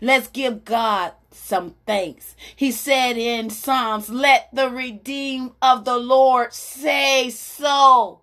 Let's 0.01 0.29
give 0.29 0.65
God 0.65 1.13
some 1.31 1.75
thanks. 1.87 2.35
He 2.57 2.73
said 2.73 3.17
in 3.17 3.51
Psalms, 3.51 4.09
Let 4.09 4.49
the 4.53 4.71
redeemed 4.71 5.53
of 5.61 5.85
the 5.85 5.99
Lord 5.99 6.53
say 6.53 7.31
so. 7.31 8.21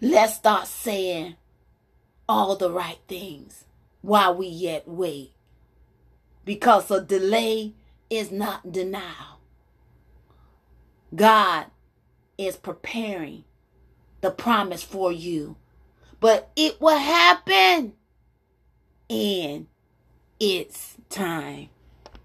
Let's 0.00 0.36
start 0.36 0.68
saying 0.68 1.36
all 2.28 2.54
the 2.54 2.70
right 2.70 2.98
things 3.08 3.64
while 4.00 4.34
we 4.34 4.46
yet 4.46 4.86
wait. 4.86 5.32
Because 6.44 6.90
a 6.90 7.00
delay 7.02 7.74
is 8.08 8.30
not 8.30 8.70
denial. 8.72 9.40
God 11.14 11.66
is 12.36 12.56
preparing 12.56 13.44
the 14.20 14.30
promise 14.30 14.82
for 14.82 15.12
you. 15.12 15.56
But 16.20 16.50
it 16.56 16.80
will 16.80 16.98
happen 16.98 17.94
in 19.08 19.68
its 20.40 20.96
time. 21.08 21.68